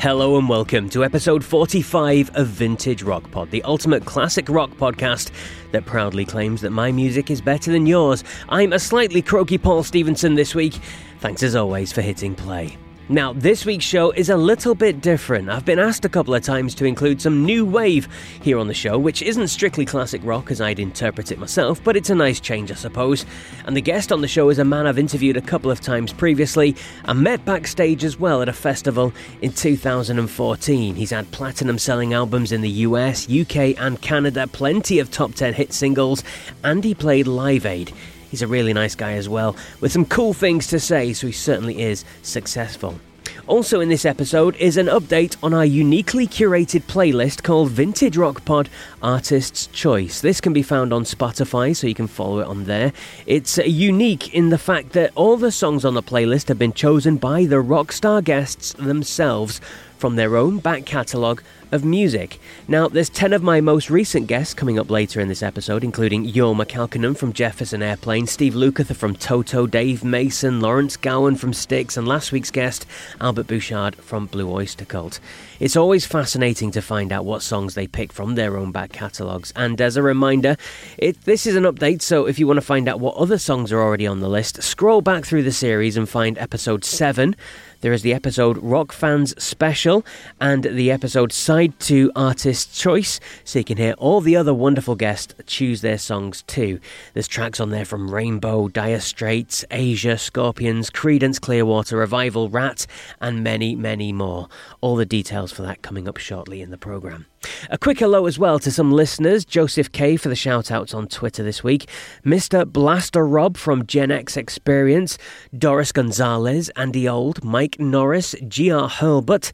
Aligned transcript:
Hello 0.00 0.38
and 0.38 0.48
welcome 0.48 0.88
to 0.88 1.04
episode 1.04 1.44
45 1.44 2.30
of 2.32 2.46
Vintage 2.46 3.02
Rock 3.02 3.30
Pod, 3.30 3.50
the 3.50 3.62
ultimate 3.64 4.06
classic 4.06 4.48
rock 4.48 4.70
podcast 4.70 5.30
that 5.72 5.84
proudly 5.84 6.24
claims 6.24 6.62
that 6.62 6.70
my 6.70 6.90
music 6.90 7.30
is 7.30 7.42
better 7.42 7.70
than 7.70 7.84
yours. 7.84 8.24
I'm 8.48 8.72
a 8.72 8.78
slightly 8.78 9.20
croaky 9.20 9.58
Paul 9.58 9.82
Stevenson 9.82 10.36
this 10.36 10.54
week. 10.54 10.72
Thanks 11.18 11.42
as 11.42 11.54
always 11.54 11.92
for 11.92 12.00
hitting 12.00 12.34
play. 12.34 12.78
Now, 13.10 13.32
this 13.32 13.66
week's 13.66 13.84
show 13.84 14.12
is 14.12 14.30
a 14.30 14.36
little 14.36 14.76
bit 14.76 15.00
different. 15.00 15.50
I've 15.50 15.64
been 15.64 15.80
asked 15.80 16.04
a 16.04 16.08
couple 16.08 16.32
of 16.32 16.44
times 16.44 16.76
to 16.76 16.84
include 16.84 17.20
some 17.20 17.44
new 17.44 17.66
wave 17.66 18.06
here 18.40 18.56
on 18.56 18.68
the 18.68 18.72
show, 18.72 19.00
which 19.00 19.20
isn't 19.20 19.48
strictly 19.48 19.84
classic 19.84 20.20
rock 20.22 20.52
as 20.52 20.60
I'd 20.60 20.78
interpret 20.78 21.32
it 21.32 21.40
myself, 21.40 21.82
but 21.82 21.96
it's 21.96 22.10
a 22.10 22.14
nice 22.14 22.38
change, 22.38 22.70
I 22.70 22.76
suppose. 22.76 23.26
And 23.66 23.76
the 23.76 23.80
guest 23.80 24.12
on 24.12 24.20
the 24.20 24.28
show 24.28 24.48
is 24.48 24.60
a 24.60 24.64
man 24.64 24.86
I've 24.86 24.96
interviewed 24.96 25.36
a 25.36 25.40
couple 25.40 25.72
of 25.72 25.80
times 25.80 26.12
previously 26.12 26.76
and 27.04 27.20
met 27.20 27.44
backstage 27.44 28.04
as 28.04 28.20
well 28.20 28.42
at 28.42 28.48
a 28.48 28.52
festival 28.52 29.12
in 29.42 29.50
2014. 29.54 30.94
He's 30.94 31.10
had 31.10 31.32
platinum 31.32 31.80
selling 31.80 32.14
albums 32.14 32.52
in 32.52 32.60
the 32.60 32.70
US, 32.70 33.28
UK, 33.28 33.76
and 33.76 34.00
Canada, 34.00 34.46
plenty 34.46 35.00
of 35.00 35.10
top 35.10 35.34
10 35.34 35.54
hit 35.54 35.72
singles, 35.72 36.22
and 36.62 36.84
he 36.84 36.94
played 36.94 37.26
Live 37.26 37.66
Aid. 37.66 37.92
He's 38.30 38.42
a 38.42 38.46
really 38.46 38.72
nice 38.72 38.94
guy 38.94 39.12
as 39.12 39.28
well, 39.28 39.56
with 39.80 39.92
some 39.92 40.04
cool 40.04 40.32
things 40.32 40.66
to 40.68 40.78
say, 40.78 41.12
so 41.12 41.26
he 41.26 41.32
certainly 41.32 41.82
is 41.82 42.04
successful. 42.22 43.00
Also, 43.46 43.80
in 43.80 43.88
this 43.88 44.04
episode 44.04 44.54
is 44.56 44.76
an 44.76 44.86
update 44.86 45.36
on 45.42 45.52
our 45.52 45.64
uniquely 45.64 46.26
curated 46.26 46.82
playlist 46.82 47.42
called 47.42 47.70
Vintage 47.70 48.16
Rock 48.16 48.44
Pod 48.44 48.68
Artist's 49.02 49.66
Choice. 49.66 50.20
This 50.20 50.40
can 50.40 50.52
be 50.52 50.62
found 50.62 50.92
on 50.92 51.02
Spotify, 51.02 51.74
so 51.74 51.88
you 51.88 51.94
can 51.94 52.06
follow 52.06 52.38
it 52.38 52.46
on 52.46 52.64
there. 52.64 52.92
It's 53.26 53.58
uh, 53.58 53.62
unique 53.62 54.32
in 54.32 54.50
the 54.50 54.58
fact 54.58 54.92
that 54.92 55.10
all 55.16 55.36
the 55.36 55.50
songs 55.50 55.84
on 55.84 55.94
the 55.94 56.02
playlist 56.02 56.46
have 56.46 56.58
been 56.58 56.72
chosen 56.72 57.16
by 57.16 57.44
the 57.44 57.56
rockstar 57.56 58.22
guests 58.22 58.72
themselves 58.74 59.60
from 60.00 60.16
their 60.16 60.36
own 60.36 60.58
back 60.58 60.86
catalogue 60.86 61.42
of 61.72 61.84
music. 61.84 62.40
Now, 62.66 62.88
there's 62.88 63.08
10 63.08 63.32
of 63.32 63.42
my 63.42 63.60
most 63.60 63.90
recent 63.90 64.26
guests 64.26 64.54
coming 64.54 64.78
up 64.78 64.90
later 64.90 65.20
in 65.20 65.28
this 65.28 65.42
episode, 65.42 65.84
including 65.84 66.26
Jorma 66.26 66.66
Kaukonen 66.66 67.16
from 67.16 67.32
Jefferson 67.32 67.82
Airplane, 67.82 68.26
Steve 68.26 68.54
Lukather 68.54 68.96
from 68.96 69.14
Toto, 69.14 69.66
Dave 69.66 70.02
Mason, 70.02 70.60
Lawrence 70.60 70.96
Gowan 70.96 71.36
from 71.36 71.52
Styx, 71.52 71.96
and 71.96 72.08
last 72.08 72.32
week's 72.32 72.50
guest, 72.50 72.86
Albert 73.20 73.46
Bouchard 73.46 73.94
from 73.96 74.26
Blue 74.26 74.50
Oyster 74.50 74.84
Cult. 74.84 75.20
It's 75.60 75.76
always 75.76 76.06
fascinating 76.06 76.70
to 76.72 76.82
find 76.82 77.12
out 77.12 77.24
what 77.24 77.42
songs 77.42 77.74
they 77.74 77.86
pick 77.86 78.12
from 78.12 78.34
their 78.34 78.56
own 78.56 78.72
back 78.72 78.92
catalogues. 78.92 79.52
And 79.54 79.80
as 79.80 79.96
a 79.96 80.02
reminder, 80.02 80.56
it, 80.96 81.20
this 81.24 81.46
is 81.46 81.54
an 81.54 81.64
update, 81.64 82.02
so 82.02 82.26
if 82.26 82.38
you 82.38 82.46
want 82.46 82.56
to 82.56 82.62
find 82.62 82.88
out 82.88 82.98
what 82.98 83.16
other 83.16 83.38
songs 83.38 83.70
are 83.70 83.80
already 83.80 84.06
on 84.06 84.20
the 84.20 84.28
list, 84.28 84.62
scroll 84.62 85.02
back 85.02 85.24
through 85.24 85.42
the 85.42 85.52
series 85.52 85.96
and 85.96 86.08
find 86.08 86.38
episode 86.38 86.84
7. 86.84 87.36
There 87.82 87.94
is 87.94 88.02
the 88.02 88.12
episode 88.12 88.58
Rock 88.58 88.92
Fans 88.92 89.34
Special 89.42 90.04
and 90.38 90.64
the 90.64 90.90
episode 90.90 91.32
Side 91.32 91.80
2 91.80 92.12
Artist 92.14 92.78
Choice, 92.78 93.20
so 93.42 93.58
you 93.58 93.64
can 93.64 93.78
hear 93.78 93.94
all 93.94 94.20
the 94.20 94.36
other 94.36 94.52
wonderful 94.52 94.96
guests 94.96 95.34
choose 95.46 95.80
their 95.80 95.96
songs 95.96 96.42
too. 96.42 96.78
There's 97.14 97.26
tracks 97.26 97.58
on 97.58 97.70
there 97.70 97.86
from 97.86 98.10
Rainbow, 98.10 98.68
Dire 98.68 99.00
Straits, 99.00 99.64
Asia, 99.70 100.18
Scorpions, 100.18 100.90
Creedence 100.90 101.40
Clearwater 101.40 101.96
Revival, 101.96 102.50
Ratt, 102.50 102.86
and 103.18 103.42
many, 103.42 103.74
many 103.74 104.12
more. 104.12 104.48
All 104.82 104.96
the 104.96 105.06
details 105.06 105.50
for 105.50 105.62
that 105.62 105.80
coming 105.80 106.06
up 106.06 106.18
shortly 106.18 106.60
in 106.60 106.70
the 106.70 106.76
programme. 106.76 107.24
A 107.70 107.78
quick 107.78 107.98
hello 107.98 108.26
as 108.26 108.38
well 108.38 108.58
to 108.58 108.70
some 108.70 108.92
listeners. 108.92 109.44
Joseph 109.44 109.92
K 109.92 110.16
for 110.16 110.28
the 110.28 110.36
shout 110.36 110.70
outs 110.70 110.92
on 110.92 111.06
Twitter 111.06 111.42
this 111.42 111.64
week. 111.64 111.88
Mr. 112.24 112.66
Blaster 112.66 113.26
Rob 113.26 113.56
from 113.56 113.86
Gen 113.86 114.10
X 114.10 114.36
Experience. 114.36 115.16
Doris 115.56 115.92
Gonzalez, 115.92 116.68
Andy 116.76 117.08
Old, 117.08 117.42
Mike 117.42 117.78
Norris, 117.78 118.34
G.R. 118.46 118.88
Hurlbut, 118.88 119.52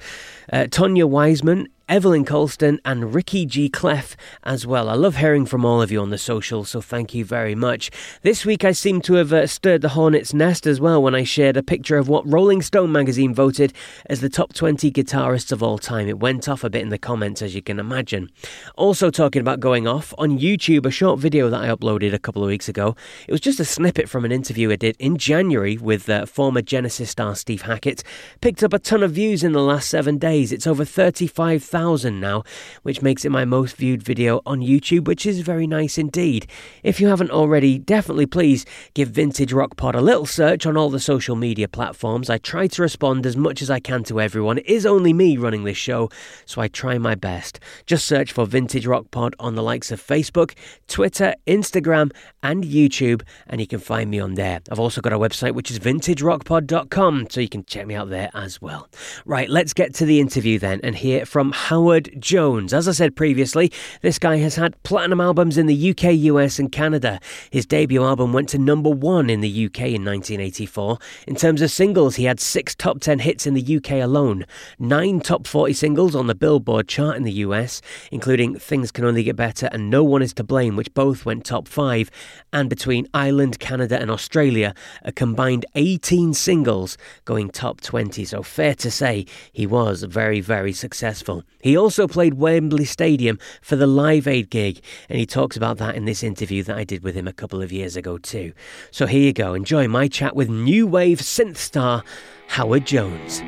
uh, 0.52 0.66
Tonya 0.69 1.08
Wiseman, 1.08 1.69
Evelyn 1.88 2.24
Colston, 2.24 2.80
and 2.84 3.14
Ricky 3.14 3.47
G. 3.47 3.69
Clef 3.69 4.16
as 4.42 4.66
well. 4.66 4.88
I 4.88 4.94
love 4.94 5.19
hearing 5.19 5.47
from 5.47 5.64
all 5.64 5.80
of 5.80 5.92
you 5.92 6.00
on 6.00 6.10
the 6.10 6.19
social, 6.19 6.64
so 6.64 6.80
thank 6.80 7.14
you 7.14 7.24
very 7.24 7.54
much. 7.54 7.92
This 8.22 8.44
week 8.44 8.64
I 8.64 8.72
seem 8.72 9.00
to 9.02 9.14
have 9.14 9.32
uh, 9.32 9.47
stirred 9.47 9.82
the 9.82 9.91
hornet's 9.91 10.34
nest 10.34 10.66
as 10.66 10.80
well 10.80 11.00
when 11.00 11.14
I 11.14 11.22
shared 11.22 11.56
a 11.56 11.62
picture 11.62 11.97
of 11.97 12.08
what 12.08 12.28
Rolling 12.28 12.60
Stone 12.60 12.91
magazine 12.91 13.32
voted 13.32 13.72
as 14.06 14.20
the 14.20 14.28
top 14.28 14.52
20 14.52 14.91
guitarists 14.91 15.52
of 15.52 15.62
all 15.62 15.78
time. 15.78 16.08
It 16.08 16.19
went 16.19 16.48
off 16.48 16.64
a 16.64 16.70
bit 16.70 16.82
in 16.82 16.88
the 16.88 16.98
comments, 16.98 17.41
as 17.41 17.54
you 17.54 17.62
can 17.62 17.78
imagine. 17.78 18.32
Also, 18.74 19.08
talking 19.08 19.41
about 19.41 19.60
going 19.60 19.86
off, 19.86 20.12
on 20.18 20.41
YouTube, 20.41 20.86
a 20.86 20.91
short 20.91 21.20
video 21.20 21.48
that 21.50 21.62
I 21.62 21.68
uploaded 21.68 22.12
a 22.12 22.18
couple 22.18 22.42
of 22.42 22.48
weeks 22.48 22.68
ago, 22.68 22.97
it 23.28 23.32
was 23.32 23.41
just 23.41 23.60
a 23.60 23.64
snippet 23.64 24.08
from 24.08 24.24
an 24.24 24.32
interview 24.32 24.72
I 24.72 24.76
did 24.76 24.97
in 24.98 25.18
January 25.18 25.78
with 25.78 26.08
uh, 26.08 26.26
former 26.26 26.62
Genesis 26.62 27.10
star 27.10 27.36
Steve 27.36 27.62
Hackett. 27.62 28.03
Picked 28.41 28.64
up 28.64 28.72
a 28.72 28.80
ton 28.80 29.04
of 29.04 29.12
views 29.12 29.44
in 29.44 29.53
the 29.53 29.62
last 29.62 29.88
seven 29.88 30.18
days. 30.18 30.50
It's 30.50 30.66
over 30.66 30.84
35,000 30.84 31.75
1,000 31.76 32.19
now, 32.19 32.42
which 32.82 33.03
makes 33.03 33.25
it 33.25 33.31
my 33.31 33.44
most 33.44 33.76
viewed 33.76 34.03
video 34.03 34.41
on 34.47 34.60
YouTube, 34.60 35.06
which 35.06 35.26
is 35.26 35.41
very 35.41 35.66
nice 35.66 35.98
indeed. 35.98 36.47
If 36.82 37.00
you 37.00 37.09
haven't 37.09 37.31
already, 37.31 37.78
definitely 37.78 38.26
please 38.26 38.64
give 38.94 39.10
Vintage 39.10 39.53
Rock 39.53 39.76
Pod 39.76 39.94
a 39.94 40.00
little 40.00 40.25
search 40.25 40.65
on 40.65 40.76
all 40.76 40.88
the 40.88 41.00
social 41.00 41.36
media 41.36 41.69
platforms. 41.69 42.31
I 42.31 42.38
try 42.38 42.66
to 42.69 42.82
respond 42.82 43.26
as 43.26 43.36
much 43.36 43.60
as 43.60 43.70
I 43.70 43.78
can 43.78 44.04
to 44.04 44.20
everyone. 44.20 44.59
It 44.59 44.66
is 44.66 44.86
only 44.86 45.12
me 45.12 45.36
running 45.36 45.65
this 45.65 45.76
show, 45.76 46.09
so 46.47 46.62
I 46.62 46.69
try 46.69 46.97
my 46.97 47.15
best. 47.15 47.60
Just 47.84 48.06
search 48.06 48.32
for 48.32 48.47
Vintage 48.47 48.86
Rock 48.86 49.10
Pod 49.10 49.34
on 49.38 49.54
the 49.54 49.62
likes 49.62 49.92
of 49.92 50.00
Facebook, 50.00 50.54
Twitter, 50.88 51.34
Instagram, 51.47 52.10
and 52.42 52.65
YouTube, 52.65 53.22
and 53.48 53.60
you 53.60 53.66
can 53.66 53.81
find 53.81 54.10
me 54.10 54.19
on 54.19 54.34
there. 54.34 54.60
I've 54.70 54.81
also 54.81 55.03
got 55.03 55.12
a 55.12 55.19
website 55.19 55.53
which 55.53 55.70
is 55.70 55.78
vintagerockpod.com, 55.78 57.26
so 57.28 57.41
you 57.41 57.48
can 57.48 57.65
check 57.66 57.86
me 57.86 57.94
out 57.94 58.09
there 58.09 58.31
as 58.32 58.62
well. 58.62 58.88
Right, 59.26 59.50
let's 59.50 59.75
get 59.75 59.92
to 59.94 60.06
the 60.06 60.20
interview 60.20 60.59
then 60.59 60.81
and 60.82 60.97
hear 60.97 61.26
from 61.26 61.53
Howard 61.66 62.15
Jones. 62.21 62.72
As 62.72 62.87
I 62.87 62.93
said 62.93 63.16
previously, 63.16 63.72
this 64.00 64.21
guy 64.21 64.37
has 64.37 64.54
had 64.54 64.81
platinum 64.84 65.21
albums 65.21 65.59
in 65.59 65.66
the 65.66 65.91
UK, 65.91 66.12
US, 66.31 66.60
and 66.60 66.71
Canada. 66.71 67.19
His 67.50 67.66
debut 67.66 68.04
album 68.04 68.32
went 68.32 68.49
to 68.50 68.59
number 68.59 68.88
one 68.88 69.28
in 69.28 69.41
the 69.41 69.66
UK 69.66 69.81
in 69.81 70.04
1984. 70.04 70.99
In 71.27 71.34
terms 71.34 71.62
of 71.62 71.72
singles, 71.72 72.15
he 72.15 72.22
had 72.22 72.38
six 72.38 72.77
top 72.77 73.00
10 73.00 73.19
hits 73.19 73.49
in 73.49 73.54
the 73.54 73.77
UK 73.78 73.94
alone, 73.94 74.47
nine 74.78 75.19
top 75.19 75.44
40 75.44 75.72
singles 75.72 76.15
on 76.15 76.28
the 76.28 76.37
Billboard 76.37 76.87
chart 76.87 77.16
in 77.16 77.25
the 77.25 77.32
US, 77.32 77.83
including 78.12 78.56
Things 78.56 78.93
Can 78.93 79.04
Only 79.04 79.25
Get 79.25 79.34
Better 79.34 79.68
and 79.72 79.91
No 79.91 80.04
One 80.04 80.22
Is 80.22 80.34
to 80.34 80.45
Blame, 80.45 80.77
which 80.77 80.95
both 80.95 81.27
went 81.27 81.45
top 81.45 81.66
five. 81.66 82.13
And 82.53 82.71
between 82.71 83.09
Ireland, 83.13 83.59
Canada, 83.59 84.01
and 84.01 84.09
Australia, 84.09 84.72
a 85.03 85.10
combined 85.10 85.66
18 85.74 86.33
singles 86.33 86.97
going 87.24 87.51
top 87.51 87.80
20. 87.80 88.24
So 88.24 88.45
fair 88.45 88.77
to 88.77 88.89
say, 88.89 89.27
he 89.53 89.66
was 89.66 90.04
very, 90.04 90.41
very 90.41 90.72
successful. 90.72 91.42
He 91.60 91.76
also 91.76 92.06
played 92.06 92.34
Wembley 92.34 92.84
Stadium 92.84 93.38
for 93.60 93.76
the 93.76 93.86
Live 93.86 94.26
Aid 94.26 94.50
gig, 94.50 94.80
and 95.08 95.18
he 95.18 95.26
talks 95.26 95.56
about 95.56 95.78
that 95.78 95.94
in 95.94 96.04
this 96.04 96.22
interview 96.22 96.62
that 96.64 96.76
I 96.76 96.84
did 96.84 97.03
with 97.03 97.14
him 97.14 97.26
a 97.26 97.32
couple 97.32 97.62
of 97.62 97.72
years 97.72 97.97
ago, 97.97 98.18
too. 98.18 98.53
So 98.91 99.06
here 99.06 99.22
you 99.22 99.32
go, 99.32 99.54
enjoy 99.54 99.88
my 99.88 100.08
chat 100.08 100.36
with 100.36 100.48
new 100.48 100.86
wave 100.86 101.18
synth 101.18 101.56
star 101.56 102.04
Howard 102.48 102.86
Jones. 102.86 103.42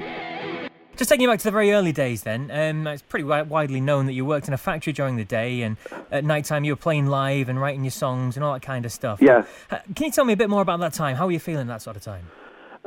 Just 0.96 1.10
taking 1.10 1.22
you 1.22 1.28
back 1.28 1.38
to 1.38 1.44
the 1.44 1.52
very 1.52 1.72
early 1.72 1.92
days, 1.92 2.24
then, 2.24 2.50
um, 2.50 2.86
it's 2.88 3.02
pretty 3.02 3.24
widely 3.24 3.80
known 3.80 4.06
that 4.06 4.14
you 4.14 4.24
worked 4.24 4.48
in 4.48 4.54
a 4.54 4.58
factory 4.58 4.92
during 4.92 5.16
the 5.16 5.24
day, 5.24 5.62
and 5.62 5.76
at 6.10 6.24
night 6.24 6.44
time 6.44 6.64
you 6.64 6.72
were 6.72 6.76
playing 6.76 7.06
live 7.06 7.48
and 7.48 7.60
writing 7.60 7.84
your 7.84 7.92
songs 7.92 8.36
and 8.36 8.44
all 8.44 8.52
that 8.52 8.62
kind 8.62 8.84
of 8.84 8.90
stuff. 8.90 9.22
Yeah. 9.22 9.44
Uh, 9.70 9.78
can 9.94 10.06
you 10.06 10.10
tell 10.10 10.24
me 10.24 10.32
a 10.32 10.36
bit 10.36 10.50
more 10.50 10.62
about 10.62 10.80
that 10.80 10.94
time? 10.94 11.14
How 11.14 11.26
were 11.26 11.32
you 11.32 11.38
feeling 11.38 11.68
that 11.68 11.82
sort 11.82 11.96
of 11.96 12.02
time? 12.02 12.26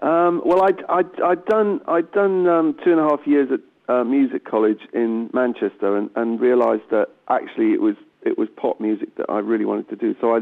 Um, 0.02 0.42
well, 0.44 0.64
I'd, 0.64 0.84
I'd, 0.90 1.22
I'd 1.22 1.46
done 1.46 1.80
I'd 1.88 2.12
done 2.12 2.48
um, 2.48 2.76
two 2.84 2.92
and 2.92 3.00
a 3.00 3.04
half 3.04 3.20
years 3.26 3.50
at 3.52 3.60
uh, 3.88 4.04
music 4.04 4.46
college 4.46 4.82
in 4.94 5.30
Manchester 5.34 5.98
and, 5.98 6.10
and 6.16 6.40
realised 6.40 6.90
that 6.92 7.10
actually 7.30 7.74
it 7.74 7.82
was 7.82 7.96
it 8.24 8.38
was 8.38 8.48
pop 8.56 8.80
music 8.80 9.16
that 9.16 9.26
I 9.30 9.40
really 9.40 9.66
wanted 9.66 9.90
to 9.90 9.96
do. 9.96 10.16
So 10.22 10.36
I 10.36 10.42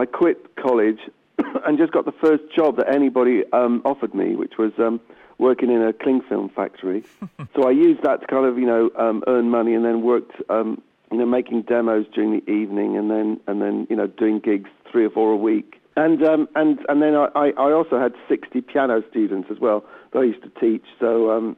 I 0.00 0.06
quit 0.06 0.56
college 0.56 1.00
and 1.66 1.78
just 1.78 1.92
got 1.92 2.04
the 2.04 2.12
first 2.12 2.44
job 2.54 2.76
that 2.76 2.92
anybody 2.92 3.42
um, 3.52 3.82
offered 3.84 4.14
me, 4.14 4.36
which 4.36 4.54
was 4.58 4.72
um, 4.78 5.00
working 5.38 5.70
in 5.70 5.82
a 5.82 5.92
cling 5.92 6.22
film 6.28 6.48
factory. 6.48 7.04
so 7.54 7.66
I 7.66 7.70
used 7.70 8.02
that 8.02 8.20
to 8.20 8.26
kind 8.26 8.46
of 8.46 8.58
you 8.58 8.66
know 8.66 8.90
um, 8.98 9.22
earn 9.26 9.50
money, 9.50 9.74
and 9.74 9.84
then 9.84 10.02
worked 10.02 10.32
um, 10.48 10.80
you 11.10 11.18
know 11.18 11.26
making 11.26 11.62
demos 11.62 12.06
during 12.14 12.32
the 12.32 12.50
evening, 12.50 12.96
and 12.96 13.10
then 13.10 13.40
and 13.46 13.60
then 13.60 13.86
you 13.90 13.96
know 13.96 14.06
doing 14.06 14.40
gigs 14.40 14.70
three 14.90 15.04
or 15.04 15.10
four 15.10 15.32
a 15.32 15.36
week. 15.36 15.80
And 15.96 16.22
um, 16.24 16.48
and 16.54 16.78
and 16.88 17.00
then 17.00 17.14
I, 17.14 17.52
I 17.56 17.72
also 17.72 17.98
had 17.98 18.12
60 18.28 18.60
piano 18.60 19.02
students 19.10 19.48
as 19.50 19.58
well 19.58 19.84
that 20.12 20.20
I 20.20 20.24
used 20.24 20.42
to 20.42 20.50
teach. 20.60 20.84
So 21.00 21.30
um, 21.30 21.56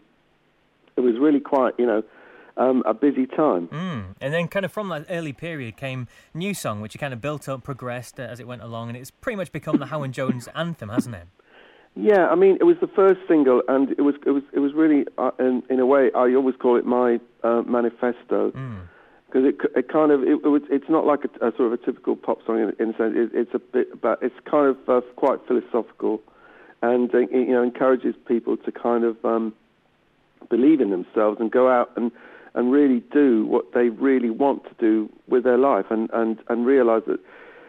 it 0.98 1.02
was 1.02 1.14
really 1.18 1.40
quite 1.40 1.74
you 1.78 1.86
know 1.86 2.02
um, 2.58 2.82
a 2.84 2.92
busy 2.92 3.26
time. 3.26 3.68
Mm. 3.68 4.16
And 4.20 4.34
then, 4.34 4.48
kind 4.48 4.64
of 4.64 4.72
from 4.72 4.88
that 4.88 5.06
early 5.08 5.32
period, 5.32 5.76
came 5.76 6.08
New 6.34 6.52
Song, 6.52 6.80
which 6.80 6.94
you 6.94 6.98
kind 6.98 7.14
of 7.14 7.20
built 7.20 7.48
up, 7.48 7.62
progressed 7.62 8.20
as 8.20 8.40
it 8.40 8.46
went 8.46 8.62
along, 8.62 8.88
and 8.88 8.96
it's 8.96 9.10
pretty 9.10 9.36
much 9.36 9.52
become 9.52 9.78
the 9.78 9.86
Howard 9.86 10.12
Jones 10.12 10.48
anthem, 10.54 10.88
hasn't 10.90 11.14
it? 11.14 11.28
Yeah, 11.94 12.28
I 12.28 12.34
mean, 12.34 12.58
it 12.60 12.64
was 12.64 12.76
the 12.80 12.88
first 12.88 13.20
single, 13.26 13.62
and 13.68 13.90
it 13.92 14.02
was 14.02 14.14
it 14.26 14.30
was 14.30 14.42
it 14.52 14.58
was 14.58 14.72
really, 14.74 15.06
uh, 15.16 15.30
in, 15.38 15.62
in 15.70 15.80
a 15.80 15.86
way, 15.86 16.10
I 16.14 16.34
always 16.34 16.56
call 16.56 16.76
it 16.76 16.84
my 16.84 17.18
uh, 17.42 17.62
manifesto. 17.62 18.52
Because 19.26 19.44
it, 19.44 19.56
it 19.76 19.88
kind 19.92 20.10
of 20.10 20.22
it, 20.22 20.38
it 20.42 20.62
it's 20.70 20.88
not 20.88 21.04
like 21.04 21.20
a, 21.24 21.48
a, 21.48 21.52
sort 21.56 21.72
of 21.72 21.72
a 21.72 21.84
typical 21.84 22.16
pop 22.16 22.38
song 22.46 22.60
in, 22.60 22.72
in 22.82 22.94
a 22.94 22.96
sense. 22.96 23.14
It, 23.14 23.30
it's 23.34 23.54
a 23.54 23.58
bit, 23.58 24.00
but 24.00 24.20
it's 24.22 24.34
kind 24.50 24.68
of 24.68 24.76
uh, 24.88 25.00
quite 25.16 25.40
philosophical, 25.46 26.22
and 26.82 27.12
uh, 27.14 27.18
you 27.18 27.52
know 27.52 27.62
encourages 27.62 28.14
people 28.26 28.56
to 28.56 28.72
kind 28.72 29.04
of 29.04 29.16
um, 29.24 29.52
believe 30.50 30.80
in 30.80 30.90
themselves 30.90 31.38
and 31.40 31.50
go 31.50 31.68
out 31.68 31.90
and 31.96 32.10
and 32.54 32.72
really 32.72 33.00
do 33.12 33.46
what 33.46 33.72
they 33.72 33.88
really 33.88 34.30
want 34.30 34.64
to 34.64 34.74
do 34.80 35.08
with 35.28 35.44
their 35.44 35.58
life 35.58 35.84
and, 35.90 36.08
and, 36.12 36.38
and 36.48 36.66
realize 36.66 37.02
that 37.06 37.20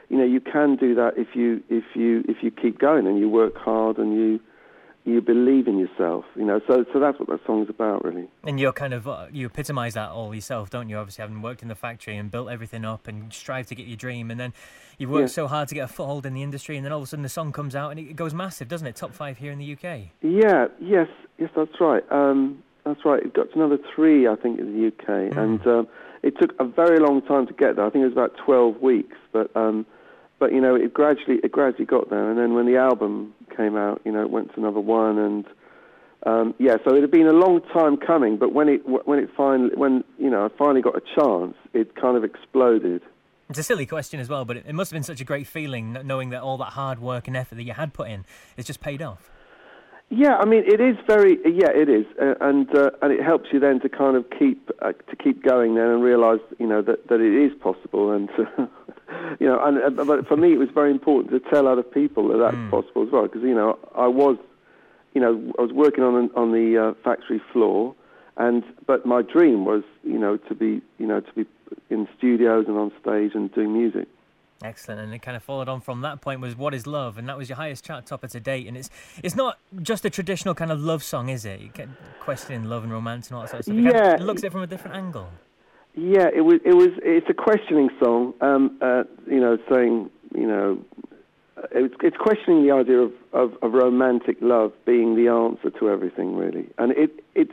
you 0.09 0.17
know 0.17 0.25
you 0.25 0.39
can 0.39 0.75
do 0.75 0.95
that 0.95 1.13
if 1.17 1.35
you 1.35 1.61
if 1.69 1.83
you 1.95 2.23
if 2.27 2.37
you 2.41 2.49
keep 2.49 2.79
going 2.79 3.05
and 3.05 3.19
you 3.19 3.29
work 3.29 3.55
hard 3.57 3.97
and 3.97 4.13
you 4.13 4.39
you 5.05 5.21
believe 5.21 5.67
in 5.67 5.79
yourself 5.79 6.25
you 6.35 6.43
know 6.43 6.59
so 6.67 6.85
so 6.93 6.99
that's 6.99 7.17
what 7.19 7.27
that 7.29 7.39
song's 7.45 7.69
about 7.69 8.03
really 8.03 8.27
and 8.43 8.59
you're 8.59 8.73
kind 8.73 8.93
of 8.93 9.07
uh, 9.07 9.27
you 9.31 9.47
epitomize 9.47 9.93
that 9.93 10.09
all 10.09 10.35
yourself 10.35 10.69
don't 10.69 10.89
you 10.89 10.97
obviously 10.97 11.21
having 11.21 11.41
worked 11.41 11.61
in 11.61 11.67
the 11.67 11.75
factory 11.75 12.17
and 12.17 12.29
built 12.31 12.49
everything 12.49 12.85
up 12.85 13.07
and 13.07 13.33
strive 13.33 13.65
to 13.65 13.75
get 13.75 13.87
your 13.87 13.97
dream 13.97 14.29
and 14.29 14.39
then 14.39 14.53
you've 14.97 15.09
worked 15.09 15.29
yeah. 15.29 15.33
so 15.33 15.47
hard 15.47 15.67
to 15.67 15.75
get 15.75 15.81
a 15.81 15.87
foothold 15.87 16.25
in 16.25 16.33
the 16.33 16.43
industry 16.43 16.77
and 16.77 16.85
then 16.85 16.91
all 16.91 16.99
of 16.99 17.05
a 17.05 17.07
sudden 17.07 17.23
the 17.23 17.29
song 17.29 17.51
comes 17.51 17.75
out 17.75 17.89
and 17.91 17.99
it 17.99 18.15
goes 18.15 18.33
massive 18.33 18.67
doesn't 18.67 18.87
it 18.87 18.95
top 18.95 19.13
five 19.13 19.37
here 19.37 19.51
in 19.51 19.59
the 19.59 19.73
uk 19.73 19.83
yeah 20.21 20.67
yes 20.79 21.07
yes 21.37 21.49
that's 21.55 21.79
right 21.79 22.03
um 22.11 22.61
that's 22.89 23.05
right. 23.05 23.23
It 23.23 23.33
got 23.33 23.51
to 23.51 23.59
number 23.59 23.77
three, 23.95 24.27
I 24.27 24.35
think, 24.35 24.59
in 24.59 24.73
the 24.73 24.87
UK, 24.87 25.31
mm. 25.31 25.37
and 25.37 25.67
um, 25.67 25.87
it 26.23 26.33
took 26.39 26.53
a 26.59 26.65
very 26.65 26.99
long 26.99 27.21
time 27.21 27.47
to 27.47 27.53
get 27.53 27.75
there. 27.75 27.85
I 27.85 27.89
think 27.89 28.01
it 28.03 28.07
was 28.07 28.13
about 28.13 28.35
twelve 28.43 28.81
weeks, 28.81 29.17
but 29.31 29.55
um, 29.55 29.85
but 30.39 30.53
you 30.53 30.61
know, 30.61 30.75
it 30.75 30.93
gradually 30.93 31.39
it 31.43 31.51
gradually 31.51 31.85
got 31.85 32.09
there. 32.09 32.29
And 32.29 32.39
then 32.39 32.53
when 32.53 32.65
the 32.65 32.77
album 32.77 33.33
came 33.55 33.75
out, 33.75 34.01
you 34.05 34.11
know, 34.11 34.21
it 34.21 34.29
went 34.29 34.53
to 34.55 34.61
number 34.61 34.79
one, 34.79 35.17
and 35.17 35.45
um, 36.25 36.55
yeah, 36.57 36.77
so 36.83 36.95
it 36.95 37.01
had 37.01 37.11
been 37.11 37.27
a 37.27 37.33
long 37.33 37.61
time 37.73 37.97
coming. 37.97 38.37
But 38.37 38.53
when 38.53 38.69
it 38.69 38.81
when 38.87 39.19
it 39.19 39.29
finally 39.35 39.75
when 39.75 40.03
you 40.17 40.29
know 40.29 40.45
I 40.45 40.57
finally 40.57 40.81
got 40.81 40.95
a 40.95 41.01
chance, 41.15 41.55
it 41.73 41.95
kind 41.95 42.17
of 42.17 42.23
exploded. 42.23 43.01
It's 43.49 43.59
a 43.59 43.63
silly 43.63 43.85
question 43.85 44.19
as 44.19 44.29
well, 44.29 44.45
but 44.45 44.57
it, 44.57 44.65
it 44.67 44.73
must 44.73 44.91
have 44.91 44.95
been 44.95 45.03
such 45.03 45.21
a 45.21 45.25
great 45.25 45.47
feeling 45.47 45.97
knowing 46.03 46.29
that 46.29 46.41
all 46.43 46.57
that 46.57 46.73
hard 46.73 46.99
work 46.99 47.27
and 47.27 47.35
effort 47.35 47.55
that 47.55 47.63
you 47.63 47.73
had 47.73 47.93
put 47.93 48.07
in 48.07 48.23
has 48.57 48.65
just 48.65 48.79
paid 48.79 49.01
off. 49.01 49.31
Yeah, 50.11 50.35
I 50.37 50.45
mean, 50.45 50.63
it 50.65 50.81
is 50.81 50.97
very 51.07 51.37
yeah, 51.45 51.69
it 51.69 51.87
is, 51.87 52.05
uh, 52.21 52.33
and 52.41 52.67
uh, 52.75 52.89
and 53.01 53.13
it 53.13 53.23
helps 53.23 53.49
you 53.53 53.59
then 53.59 53.79
to 53.81 53.89
kind 53.89 54.17
of 54.17 54.25
keep 54.37 54.69
uh, 54.81 54.91
to 54.91 55.15
keep 55.15 55.43
going 55.43 55.75
then 55.75 55.85
and 55.85 56.03
realise 56.03 56.41
you 56.57 56.67
know 56.67 56.81
that 56.81 57.07
that 57.09 57.21
it 57.21 57.33
is 57.33 57.51
possible, 57.61 58.11
and 58.11 58.29
you 59.39 59.47
know, 59.47 59.63
and 59.63 59.99
uh, 59.99 60.03
but 60.03 60.27
for 60.27 60.37
me 60.37 60.53
it 60.53 60.57
was 60.57 60.69
very 60.73 60.91
important 60.91 61.31
to 61.31 61.49
tell 61.49 61.67
other 61.67 61.83
people 61.83 62.27
that 62.29 62.37
that's 62.37 62.55
mm. 62.55 62.71
possible 62.71 63.03
as 63.03 63.11
well, 63.11 63.23
because 63.23 63.41
you 63.43 63.55
know 63.55 63.77
I 63.95 64.07
was, 64.07 64.37
you 65.13 65.21
know, 65.21 65.53
I 65.59 65.61
was 65.61 65.71
working 65.71 66.03
on 66.03 66.29
on 66.35 66.51
the 66.51 66.77
uh, 66.77 66.93
factory 67.03 67.41
floor, 67.51 67.95
and 68.37 68.63
but 68.85 69.05
my 69.05 69.21
dream 69.21 69.65
was 69.65 69.83
you 70.03 70.19
know 70.19 70.37
to 70.37 70.55
be 70.55 70.81
you 70.97 71.07
know 71.07 71.21
to 71.21 71.33
be 71.33 71.45
in 71.89 72.07
studios 72.17 72.65
and 72.67 72.77
on 72.77 72.91
stage 73.01 73.31
and 73.35 73.53
doing 73.53 73.73
music. 73.73 74.07
Excellent, 74.61 74.99
and 74.99 75.13
it 75.13 75.21
kind 75.21 75.37
of 75.37 75.43
followed 75.43 75.69
on 75.69 75.79
from 75.79 76.01
that 76.01 76.19
point 76.19 76.41
was 76.41 76.53
"What 76.57 76.73
Is 76.73 76.85
Love," 76.85 77.17
and 77.17 77.29
that 77.29 77.37
was 77.37 77.47
your 77.47 77.55
highest 77.55 77.85
chart 77.85 78.05
topper 78.05 78.27
to 78.27 78.41
date. 78.41 78.67
And 78.67 78.75
it's 78.75 78.89
it's 79.23 79.35
not 79.35 79.57
just 79.81 80.03
a 80.03 80.09
traditional 80.09 80.53
kind 80.53 80.69
of 80.69 80.81
love 80.81 81.01
song, 81.01 81.29
is 81.29 81.45
it? 81.45 81.61
You 81.61 81.69
get 81.69 81.87
questioning 82.19 82.65
love 82.65 82.83
and 82.83 82.91
romance 82.91 83.29
and 83.29 83.37
all 83.37 83.43
that 83.43 83.51
sort 83.51 83.59
of 83.61 83.65
stuff. 83.65 83.77
It 83.77 83.83
yeah, 83.83 83.91
kind 83.91 84.21
of 84.21 84.27
looks 84.27 84.43
at 84.43 84.47
it 84.47 84.51
from 84.51 84.61
a 84.61 84.67
different 84.67 84.97
angle. 84.97 85.29
Yeah, 85.95 86.29
it 86.33 86.41
was. 86.41 86.59
It 86.65 86.75
was. 86.75 86.89
It's 87.03 87.29
a 87.29 87.33
questioning 87.33 87.89
song. 88.01 88.33
Um, 88.41 88.77
uh, 88.81 89.03
you 89.27 89.39
know, 89.39 89.57
saying 89.69 90.09
you 90.35 90.47
know, 90.47 90.79
it's, 91.71 91.95
it's 92.01 92.17
questioning 92.17 92.65
the 92.65 92.71
idea 92.71 92.99
of, 92.99 93.11
of, 93.33 93.53
of, 93.61 93.73
romantic 93.73 94.37
love 94.41 94.71
being 94.85 95.15
the 95.15 95.27
answer 95.29 95.69
to 95.79 95.89
everything, 95.89 96.35
really. 96.35 96.67
And 96.77 96.91
it 96.93 97.23
it 97.35 97.49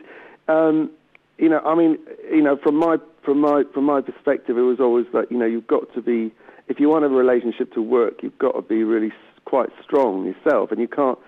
um, 0.49 0.91
you 1.39 1.49
know, 1.49 1.61
I 1.61 1.75
mean, 1.75 1.99
you 2.31 2.43
know, 2.43 2.57
from 2.63 2.77
my 2.77 2.97
from 3.25 3.41
my 3.41 3.65
from 3.73 3.85
my 3.85 4.01
perspective, 4.01 4.57
it 4.59 4.63
was 4.63 4.81
always 4.81 5.07
that 5.13 5.31
you 5.31 5.39
know 5.39 5.47
you've 5.47 5.67
got 5.67 5.93
to 5.95 6.03
be 6.03 6.33
if 6.69 6.81
you 6.81 6.89
want 6.89 7.05
a 7.05 7.09
relationship 7.09 7.73
to 7.75 7.83
work, 7.83 8.23
you've 8.23 8.39
got 8.39 8.53
to 8.53 8.63
be 8.63 8.85
really 8.85 9.13
quite 9.45 9.71
strong 9.83 10.27
yourself, 10.27 10.71
and 10.71 10.81
you 10.81 10.89
can't 10.89 11.19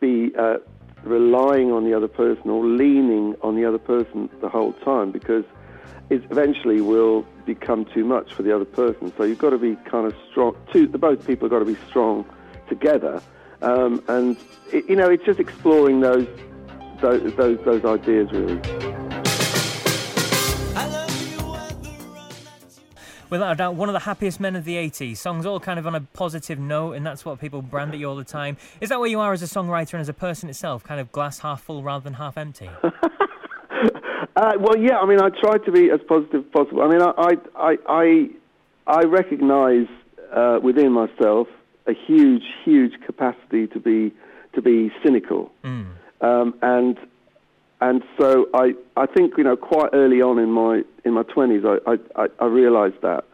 be 0.00 0.32
uh, 0.38 0.56
relying 1.04 1.72
on 1.72 1.84
the 1.84 1.94
other 1.94 2.08
person 2.08 2.50
or 2.50 2.64
leaning 2.64 3.34
on 3.42 3.56
the 3.56 3.64
other 3.64 3.78
person 3.78 4.28
the 4.40 4.48
whole 4.48 4.72
time 4.84 5.10
because 5.10 5.44
it 6.10 6.22
eventually 6.30 6.80
will 6.80 7.26
become 7.44 7.84
too 7.84 8.04
much 8.04 8.32
for 8.34 8.42
the 8.42 8.54
other 8.54 8.64
person. 8.64 9.12
So 9.16 9.24
you've 9.24 9.38
got 9.38 9.50
to 9.50 9.58
be 9.58 9.76
kind 9.90 10.06
of 10.06 10.14
strong. 10.30 10.56
Two, 10.72 10.86
the 10.86 10.98
both 10.98 11.26
people 11.26 11.48
have 11.48 11.50
got 11.50 11.58
to 11.66 11.72
be 11.72 11.78
strong 11.88 12.24
together, 12.68 13.22
um, 13.62 14.02
and 14.08 14.36
it, 14.72 14.88
you 14.88 14.96
know 14.96 15.08
it's 15.08 15.24
just 15.24 15.40
exploring 15.40 16.00
those 16.00 16.26
those 17.00 17.34
those, 17.34 17.58
those 17.64 17.84
ideas 17.84 18.30
really. 18.32 18.60
without 23.30 23.52
a 23.52 23.54
doubt, 23.56 23.74
one 23.74 23.88
of 23.88 23.92
the 23.92 24.00
happiest 24.00 24.40
men 24.40 24.56
of 24.56 24.64
the 24.64 24.76
80s. 24.76 25.16
Songs 25.16 25.46
all 25.46 25.60
kind 25.60 25.78
of 25.78 25.86
on 25.86 25.94
a 25.94 26.00
positive 26.00 26.58
note, 26.58 26.92
and 26.92 27.04
that's 27.04 27.24
what 27.24 27.40
people 27.40 27.62
brand 27.62 27.92
at 27.92 27.98
you 27.98 28.08
all 28.08 28.16
the 28.16 28.24
time. 28.24 28.56
Is 28.80 28.88
that 28.88 28.98
where 28.98 29.08
you 29.08 29.20
are 29.20 29.32
as 29.32 29.42
a 29.42 29.46
songwriter 29.46 29.94
and 29.94 30.00
as 30.00 30.08
a 30.08 30.14
person 30.14 30.48
itself, 30.48 30.84
kind 30.84 31.00
of 31.00 31.12
glass 31.12 31.40
half 31.40 31.62
full 31.62 31.82
rather 31.82 32.04
than 32.04 32.14
half 32.14 32.36
empty? 32.36 32.70
uh, 34.36 34.52
well, 34.60 34.76
yeah, 34.76 34.98
I 34.98 35.06
mean, 35.06 35.20
I 35.20 35.30
try 35.30 35.56
to 35.58 35.72
be 35.72 35.90
as 35.90 36.00
positive 36.06 36.44
as 36.44 36.50
possible. 36.52 36.82
I 36.82 36.88
mean, 36.88 37.00
I, 37.02 37.32
I, 37.56 37.76
I, 37.88 38.28
I 38.86 39.04
recognise 39.04 39.86
uh, 40.32 40.58
within 40.62 40.92
myself 40.92 41.48
a 41.86 41.92
huge, 42.06 42.42
huge 42.64 42.92
capacity 43.04 43.66
to 43.68 43.80
be 43.80 44.12
to 44.54 44.62
be 44.62 44.90
cynical, 45.04 45.52
mm. 45.62 45.86
um, 46.22 46.54
and 46.62 46.96
and 47.80 48.02
so 48.18 48.48
I, 48.54 48.74
I 48.96 49.06
think 49.06 49.34
you 49.36 49.44
know 49.44 49.56
quite 49.56 49.90
early 49.92 50.22
on 50.22 50.38
in 50.38 50.50
my 50.50 50.82
in 51.04 51.12
my 51.12 51.22
twenties 51.24 51.62
I, 51.64 51.98
I, 52.16 52.26
I 52.40 52.46
realised 52.46 53.00
that, 53.02 53.24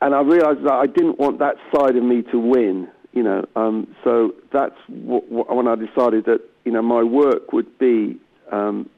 and 0.00 0.14
I 0.14 0.20
realised 0.20 0.64
that 0.64 0.74
I 0.74 0.86
didn't 0.86 1.18
want 1.18 1.38
that 1.38 1.56
side 1.74 1.96
of 1.96 2.04
me 2.04 2.22
to 2.30 2.38
win. 2.38 2.88
You 3.12 3.22
know, 3.22 3.46
um, 3.56 3.94
so 4.04 4.34
that's 4.52 4.76
what, 4.86 5.30
what, 5.30 5.54
when 5.54 5.66
I 5.66 5.74
decided 5.74 6.26
that 6.26 6.40
you 6.64 6.72
know 6.72 6.82
my 6.82 7.02
work 7.02 7.52
would 7.52 7.78
be, 7.78 8.18
um, 8.52 8.88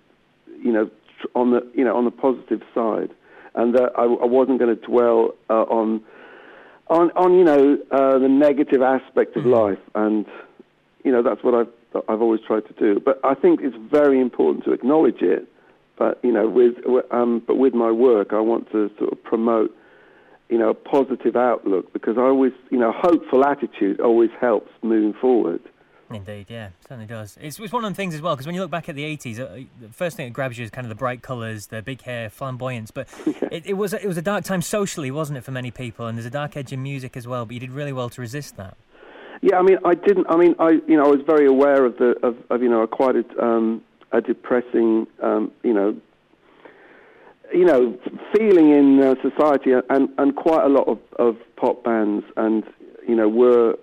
you 0.62 0.72
know, 0.72 0.90
on 1.34 1.50
the 1.50 1.66
you 1.74 1.84
know 1.84 1.96
on 1.96 2.04
the 2.04 2.10
positive 2.10 2.62
side, 2.74 3.10
and 3.54 3.74
that 3.74 3.92
I, 3.96 4.04
I 4.04 4.26
wasn't 4.26 4.58
going 4.58 4.74
to 4.76 4.86
dwell 4.86 5.34
uh, 5.48 5.62
on, 5.62 6.02
on 6.88 7.10
on 7.12 7.34
you 7.34 7.44
know 7.44 7.78
uh, 7.90 8.18
the 8.18 8.28
negative 8.28 8.82
aspect 8.82 9.36
of 9.36 9.44
mm-hmm. 9.44 9.54
life, 9.54 9.78
and 9.94 10.26
you 11.04 11.12
know 11.12 11.22
that's 11.22 11.42
what 11.42 11.54
I've 11.54 12.02
I've 12.08 12.22
always 12.22 12.40
tried 12.46 12.66
to 12.66 12.72
do. 12.74 13.00
But 13.00 13.20
I 13.24 13.34
think 13.34 13.60
it's 13.62 13.76
very 13.90 14.20
important 14.20 14.64
to 14.64 14.72
acknowledge 14.72 15.22
it. 15.22 15.48
But 15.96 16.18
you 16.22 16.32
know, 16.32 16.48
with 16.48 16.74
um, 17.10 17.42
but 17.46 17.56
with 17.56 17.74
my 17.74 17.90
work, 17.90 18.32
I 18.32 18.40
want 18.40 18.70
to 18.72 18.90
sort 18.98 19.12
of 19.12 19.22
promote 19.22 19.74
you 20.48 20.58
know 20.58 20.70
a 20.70 20.74
positive 20.74 21.36
outlook 21.36 21.92
because 21.92 22.16
I 22.16 22.22
always 22.22 22.52
you 22.70 22.78
know 22.78 22.92
hopeful 22.92 23.44
attitude 23.44 24.00
always 24.00 24.30
helps 24.40 24.70
moving 24.82 25.14
forward. 25.20 25.60
Indeed, 26.12 26.46
yeah, 26.48 26.70
certainly 26.80 27.06
does. 27.06 27.38
It's, 27.40 27.58
it's 27.60 27.72
one 27.72 27.84
of 27.84 27.92
the 27.92 27.94
things 27.94 28.14
as 28.16 28.20
well 28.20 28.34
because 28.34 28.46
when 28.46 28.54
you 28.56 28.60
look 28.60 28.70
back 28.70 28.88
at 28.88 28.96
the 28.96 29.04
'80s, 29.04 29.38
uh, 29.38 29.64
the 29.80 29.92
first 29.92 30.16
thing 30.16 30.26
that 30.26 30.32
grabs 30.32 30.58
you 30.58 30.64
is 30.64 30.70
kind 30.70 30.84
of 30.84 30.88
the 30.88 30.96
bright 30.96 31.22
colours, 31.22 31.68
the 31.68 31.82
big 31.82 32.02
hair, 32.02 32.28
flamboyance. 32.28 32.90
But 32.90 33.08
it, 33.26 33.64
it, 33.66 33.74
was 33.74 33.92
it 33.92 34.06
was 34.06 34.16
a 34.16 34.22
dark 34.22 34.44
time 34.44 34.60
socially, 34.60 35.12
wasn't 35.12 35.38
it, 35.38 35.44
for 35.44 35.52
many 35.52 35.70
people? 35.70 36.06
And 36.06 36.18
there's 36.18 36.26
a 36.26 36.30
dark 36.30 36.56
edge 36.56 36.72
in 36.72 36.82
music 36.82 37.16
as 37.16 37.28
well. 37.28 37.46
But 37.46 37.54
you 37.54 37.60
did 37.60 37.70
really 37.70 37.92
well 37.92 38.10
to 38.10 38.20
resist 38.20 38.56
that. 38.56 38.76
Yeah, 39.40 39.58
I 39.58 39.62
mean, 39.62 39.78
I 39.84 39.94
didn't. 39.94 40.26
I 40.28 40.36
mean, 40.36 40.56
I 40.58 40.80
you 40.88 40.96
know, 40.96 41.04
I 41.04 41.08
was 41.08 41.20
very 41.24 41.46
aware 41.46 41.84
of 41.84 41.96
the 41.98 42.16
of, 42.26 42.36
of 42.50 42.62
you 42.62 42.68
know, 42.68 42.82
a 42.82 42.88
quite 42.88 43.14
a, 43.14 43.44
um, 43.44 43.80
a 44.10 44.20
depressing, 44.20 45.06
um, 45.22 45.52
you 45.62 45.72
know, 45.72 45.96
you 47.54 47.64
know, 47.64 47.96
feeling 48.36 48.70
in 48.70 49.00
uh, 49.00 49.14
society, 49.22 49.72
and 49.88 50.08
and 50.18 50.34
quite 50.34 50.64
a 50.64 50.68
lot 50.68 50.88
of, 50.88 50.98
of 51.20 51.36
pop 51.56 51.84
bands, 51.84 52.24
and 52.36 52.64
you 53.06 53.14
know, 53.14 53.28
were 53.28 53.76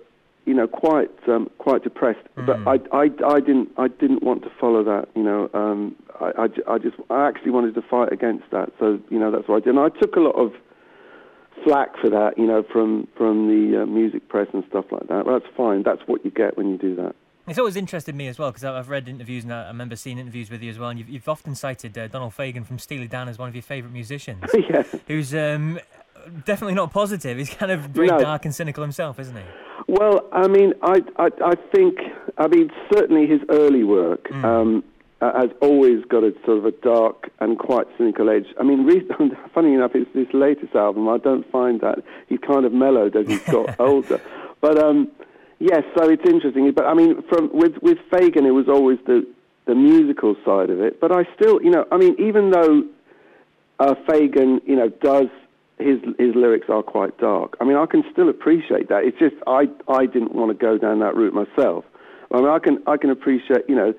you 0.48 0.54
know 0.54 0.66
quite 0.66 1.10
um, 1.28 1.50
quite 1.58 1.84
depressed. 1.84 2.26
Mm. 2.36 2.46
But 2.46 2.56
I, 2.66 2.96
I, 2.96 3.34
I 3.36 3.40
didn't 3.40 3.68
I 3.76 3.88
didn't 3.88 4.22
want 4.22 4.42
to 4.42 4.50
follow 4.58 4.82
that. 4.82 5.08
You 5.14 5.22
know, 5.22 5.50
um, 5.52 5.94
I, 6.20 6.44
I, 6.44 6.74
I 6.74 6.78
just 6.78 6.96
I 7.10 7.28
actually 7.28 7.50
wanted 7.50 7.74
to 7.74 7.82
fight 7.82 8.12
against 8.12 8.50
that. 8.50 8.72
So 8.80 8.98
you 9.10 9.18
know, 9.18 9.30
that's 9.30 9.46
what 9.46 9.56
I 9.56 9.60
did. 9.60 9.76
And 9.76 9.78
I 9.78 9.90
took 9.90 10.16
a 10.16 10.20
lot 10.20 10.36
of 10.36 10.52
flack 11.64 11.98
for 12.00 12.08
that, 12.10 12.38
you 12.38 12.46
know, 12.46 12.64
from 12.72 13.06
from 13.16 13.46
the 13.46 13.82
uh, 13.82 13.86
music 13.86 14.28
press 14.28 14.48
and 14.52 14.64
stuff 14.70 14.86
like 14.90 15.06
that. 15.08 15.26
Well, 15.26 15.38
that's 15.38 15.54
fine. 15.54 15.82
That's 15.82 16.02
what 16.06 16.24
you 16.24 16.30
get 16.30 16.56
when 16.56 16.70
you 16.70 16.78
do 16.78 16.96
that. 16.96 17.14
It's 17.46 17.58
always 17.58 17.76
interested 17.76 18.14
me 18.14 18.28
as 18.28 18.38
well 18.38 18.50
because 18.50 18.64
I've 18.64 18.90
read 18.90 19.08
interviews 19.08 19.44
and 19.44 19.54
I 19.54 19.68
remember 19.68 19.96
seeing 19.96 20.18
interviews 20.18 20.50
with 20.50 20.62
you 20.62 20.70
as 20.70 20.78
well. 20.78 20.90
And 20.90 20.98
you've, 20.98 21.08
you've 21.08 21.28
often 21.30 21.54
cited 21.54 21.96
uh, 21.96 22.06
Donald 22.08 22.34
Fagen 22.36 22.66
from 22.66 22.78
Steely 22.78 23.08
Dan 23.08 23.26
as 23.26 23.38
one 23.38 23.48
of 23.48 23.54
your 23.54 23.62
favourite 23.62 23.92
musicians. 23.92 24.44
yeah. 24.68 24.82
Who's 25.06 25.34
um, 25.34 25.80
definitely 26.44 26.74
not 26.74 26.92
positive. 26.92 27.38
He's 27.38 27.48
kind 27.48 27.72
of 27.72 27.80
very 27.80 28.08
no. 28.08 28.18
dark 28.18 28.44
and 28.44 28.54
cynical 28.54 28.82
himself, 28.82 29.18
isn't 29.18 29.34
he? 29.34 29.42
Well, 29.88 30.28
I 30.32 30.46
mean, 30.48 30.74
I, 30.82 31.00
I, 31.16 31.28
I 31.44 31.54
think, 31.74 31.98
I 32.36 32.46
mean, 32.46 32.70
certainly 32.92 33.26
his 33.26 33.40
early 33.48 33.84
work 33.84 34.28
mm. 34.28 34.44
um, 34.44 34.84
has 35.20 35.50
always 35.60 36.04
got 36.04 36.22
a 36.22 36.32
sort 36.44 36.58
of 36.58 36.66
a 36.66 36.72
dark 36.72 37.30
and 37.40 37.58
quite 37.58 37.86
cynical 37.96 38.30
edge. 38.30 38.46
I 38.60 38.62
mean, 38.62 38.84
re- 38.84 39.08
funny 39.54 39.74
enough, 39.74 39.92
it's 39.94 40.12
this 40.14 40.28
latest 40.32 40.74
album. 40.74 41.08
I 41.08 41.18
don't 41.18 41.50
find 41.50 41.80
that 41.80 42.04
he's 42.28 42.38
kind 42.46 42.64
of 42.64 42.72
mellowed 42.72 43.16
as 43.16 43.26
he's 43.26 43.42
got 43.44 43.80
older. 43.80 44.20
But 44.60 44.78
um, 44.78 45.10
Yes, 45.58 45.82
so 45.96 46.08
it's 46.08 46.22
interesting. 46.24 46.70
But 46.72 46.86
I 46.86 46.94
mean, 46.94 47.22
from 47.28 47.50
with 47.52 47.74
with 47.82 47.98
Fagen, 48.12 48.46
it 48.46 48.52
was 48.52 48.68
always 48.68 48.98
the 49.06 49.26
the 49.66 49.74
musical 49.74 50.36
side 50.44 50.70
of 50.70 50.80
it. 50.80 51.00
But 51.00 51.12
I 51.12 51.24
still, 51.34 51.60
you 51.62 51.70
know, 51.70 51.84
I 51.90 51.96
mean, 51.96 52.14
even 52.18 52.50
though 52.50 52.84
uh, 53.80 53.94
Fagen, 54.08 54.60
you 54.64 54.76
know, 54.76 54.88
does 54.88 55.26
his 55.80 55.98
his 56.18 56.34
lyrics 56.34 56.66
are 56.68 56.82
quite 56.82 57.16
dark. 57.18 57.56
I 57.60 57.64
mean, 57.64 57.76
I 57.76 57.86
can 57.86 58.04
still 58.12 58.28
appreciate 58.28 58.88
that. 58.88 59.04
It's 59.04 59.18
just 59.18 59.36
I 59.46 59.68
I 59.88 60.06
didn't 60.06 60.34
want 60.34 60.50
to 60.50 60.54
go 60.54 60.78
down 60.78 61.00
that 61.00 61.14
route 61.14 61.34
myself. 61.34 61.84
I 62.32 62.38
mean, 62.38 62.48
I 62.48 62.58
can 62.58 62.82
I 62.86 62.96
can 62.96 63.10
appreciate, 63.10 63.64
you 63.68 63.74
know, 63.74 63.94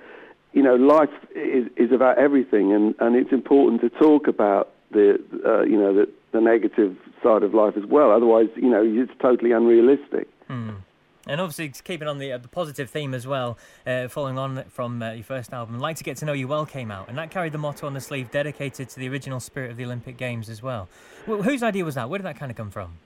you 0.53 0.63
know, 0.63 0.75
life 0.75 1.09
is 1.35 1.67
is 1.77 1.91
about 1.91 2.17
everything, 2.17 2.73
and 2.73 2.95
and 2.99 3.15
it's 3.15 3.31
important 3.31 3.81
to 3.81 3.89
talk 3.89 4.27
about 4.27 4.71
the 4.91 5.17
uh, 5.45 5.63
you 5.63 5.77
know 5.77 5.93
the 5.93 6.09
the 6.31 6.41
negative 6.41 6.95
side 7.23 7.43
of 7.43 7.53
life 7.53 7.75
as 7.77 7.85
well. 7.85 8.11
Otherwise, 8.11 8.49
you 8.55 8.69
know, 8.69 8.83
it's 8.83 9.11
totally 9.21 9.51
unrealistic. 9.51 10.27
Mm. 10.47 10.75
And 11.29 11.39
obviously, 11.39 11.69
keeping 11.83 12.07
on 12.07 12.17
the, 12.17 12.33
uh, 12.33 12.37
the 12.39 12.47
positive 12.47 12.89
theme 12.89 13.13
as 13.13 13.27
well, 13.27 13.57
uh, 13.85 14.07
following 14.07 14.39
on 14.39 14.63
from 14.69 15.01
uh, 15.01 15.11
your 15.11 15.23
first 15.23 15.53
album, 15.53 15.79
Like 15.79 15.97
to 15.97 16.03
Get 16.03 16.17
to 16.17 16.25
Know 16.25 16.33
You 16.33 16.47
Well 16.47 16.65
came 16.65 16.89
out, 16.89 17.07
and 17.07 17.17
that 17.19 17.29
carried 17.29 17.53
the 17.53 17.59
motto 17.59 17.85
on 17.85 17.93
the 17.93 18.01
sleeve 18.01 18.31
dedicated 18.31 18.89
to 18.89 18.99
the 18.99 19.07
original 19.07 19.39
spirit 19.39 19.69
of 19.69 19.77
the 19.77 19.85
Olympic 19.85 20.17
Games 20.17 20.49
as 20.49 20.63
well. 20.63 20.89
well 21.27 21.43
whose 21.43 21.61
idea 21.61 21.85
was 21.85 21.95
that? 21.95 22.09
Where 22.09 22.17
did 22.17 22.25
that 22.25 22.39
kind 22.39 22.49
of 22.51 22.57
come 22.57 22.71
from? 22.71 22.97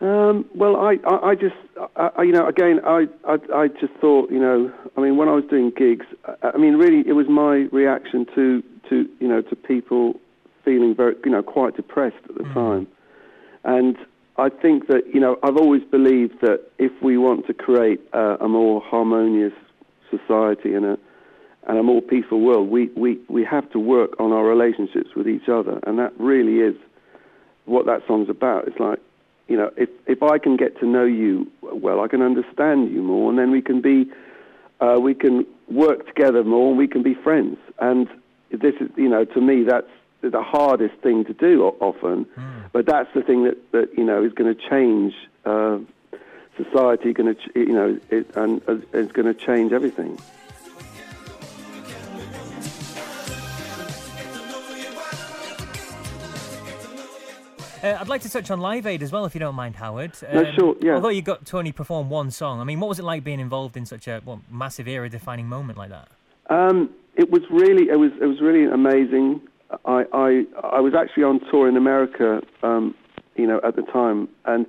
Um, 0.00 0.46
well, 0.54 0.76
I, 0.76 0.98
I, 1.06 1.30
I 1.30 1.34
just, 1.34 1.54
I, 1.96 2.22
you 2.22 2.32
know, 2.32 2.46
again, 2.46 2.80
I, 2.84 3.06
I, 3.24 3.38
I 3.54 3.68
just 3.68 3.92
thought, 4.00 4.30
you 4.30 4.40
know, 4.40 4.72
I 4.96 5.00
mean, 5.00 5.16
when 5.16 5.28
I 5.28 5.32
was 5.32 5.44
doing 5.48 5.72
gigs, 5.76 6.06
I, 6.24 6.50
I 6.54 6.58
mean, 6.58 6.74
really, 6.74 7.06
it 7.08 7.12
was 7.12 7.28
my 7.28 7.68
reaction 7.70 8.26
to, 8.34 8.62
to, 8.88 9.08
you 9.20 9.28
know, 9.28 9.42
to 9.42 9.56
people 9.56 10.20
feeling 10.64 10.94
very, 10.94 11.14
you 11.24 11.30
know, 11.30 11.42
quite 11.42 11.76
depressed 11.76 12.16
at 12.28 12.36
the 12.36 12.44
mm. 12.44 12.54
time, 12.54 12.86
and 13.64 13.96
I 14.42 14.48
think 14.48 14.88
that, 14.88 15.02
you 15.14 15.20
know, 15.20 15.38
I've 15.44 15.56
always 15.56 15.84
believed 15.84 16.40
that 16.40 16.60
if 16.78 16.90
we 17.00 17.16
want 17.16 17.46
to 17.46 17.54
create 17.54 18.00
a 18.12 18.48
more 18.48 18.80
harmonious 18.80 19.52
society 20.10 20.74
and 20.74 20.84
a, 20.84 20.98
and 21.68 21.78
a 21.78 21.82
more 21.84 22.02
peaceful 22.02 22.40
world, 22.40 22.68
we, 22.68 22.90
we, 22.96 23.20
we 23.28 23.44
have 23.44 23.70
to 23.70 23.78
work 23.78 24.18
on 24.18 24.32
our 24.32 24.44
relationships 24.44 25.10
with 25.14 25.28
each 25.28 25.48
other. 25.48 25.78
And 25.86 25.96
that 26.00 26.12
really 26.18 26.56
is 26.58 26.74
what 27.66 27.86
that 27.86 28.00
song's 28.08 28.28
about. 28.28 28.66
It's 28.66 28.80
like, 28.80 28.98
you 29.46 29.56
know, 29.56 29.70
if, 29.76 29.88
if 30.08 30.24
I 30.24 30.38
can 30.38 30.56
get 30.56 30.76
to 30.80 30.86
know 30.86 31.04
you 31.04 31.46
well, 31.62 32.00
I 32.00 32.08
can 32.08 32.20
understand 32.20 32.92
you 32.92 33.00
more, 33.00 33.30
and 33.30 33.38
then 33.38 33.52
we 33.52 33.62
can 33.62 33.80
be, 33.80 34.10
uh, 34.80 34.98
we 35.00 35.14
can 35.14 35.46
work 35.70 36.04
together 36.08 36.42
more, 36.42 36.70
and 36.70 36.78
we 36.78 36.88
can 36.88 37.04
be 37.04 37.14
friends. 37.14 37.58
And 37.78 38.08
this 38.50 38.74
is, 38.80 38.88
you 38.96 39.08
know, 39.08 39.24
to 39.24 39.40
me, 39.40 39.62
that's 39.62 39.94
the 40.22 40.42
hardest 40.42 40.94
thing 41.02 41.24
to 41.24 41.34
do 41.34 41.64
often, 41.80 42.24
mm. 42.24 42.70
but 42.72 42.86
that's 42.86 43.12
the 43.14 43.22
thing 43.22 43.44
that, 43.44 43.72
that 43.72 43.96
you 43.96 44.04
know 44.04 44.24
is 44.24 44.32
going 44.32 44.54
to 44.54 44.68
change 44.68 45.14
uh, 45.44 45.78
society, 46.56 47.12
going 47.12 47.34
to 47.34 47.40
you 47.54 47.72
know, 47.72 47.98
it, 48.10 48.34
and 48.36 48.62
uh, 48.68 48.76
it's 48.92 49.12
going 49.12 49.26
to 49.26 49.34
change 49.34 49.72
everything. 49.72 50.18
Uh, 57.82 57.98
I'd 58.00 58.08
like 58.08 58.20
to 58.22 58.30
touch 58.30 58.48
on 58.52 58.60
Live 58.60 58.86
Aid 58.86 59.02
as 59.02 59.10
well, 59.10 59.24
if 59.24 59.34
you 59.34 59.40
don't 59.40 59.56
mind, 59.56 59.74
Howard. 59.74 60.12
Um, 60.28 60.44
no, 60.44 60.52
sure, 60.52 60.76
yeah. 60.80 60.94
Although 60.94 61.08
you 61.08 61.20
got 61.20 61.44
to 61.46 61.58
only 61.58 61.72
perform 61.72 62.10
one 62.10 62.30
song, 62.30 62.60
I 62.60 62.64
mean, 62.64 62.78
what 62.78 62.88
was 62.88 63.00
it 63.00 63.02
like 63.02 63.24
being 63.24 63.40
involved 63.40 63.76
in 63.76 63.86
such 63.86 64.06
a 64.06 64.22
well, 64.24 64.40
massive 64.48 64.86
era-defining 64.86 65.48
moment 65.48 65.76
like 65.76 65.90
that? 65.90 66.08
Um, 66.48 66.90
it 67.16 67.28
was 67.30 67.42
really, 67.50 67.88
it 67.88 67.98
was, 67.98 68.12
it 68.20 68.26
was 68.26 68.40
really 68.40 68.66
amazing. 68.66 69.40
I, 69.84 70.04
I, 70.12 70.44
I 70.62 70.80
was 70.80 70.94
actually 70.94 71.24
on 71.24 71.40
tour 71.50 71.68
in 71.68 71.76
America, 71.76 72.40
um, 72.62 72.94
you 73.36 73.46
know, 73.46 73.60
at 73.64 73.76
the 73.76 73.82
time, 73.82 74.28
and 74.44 74.66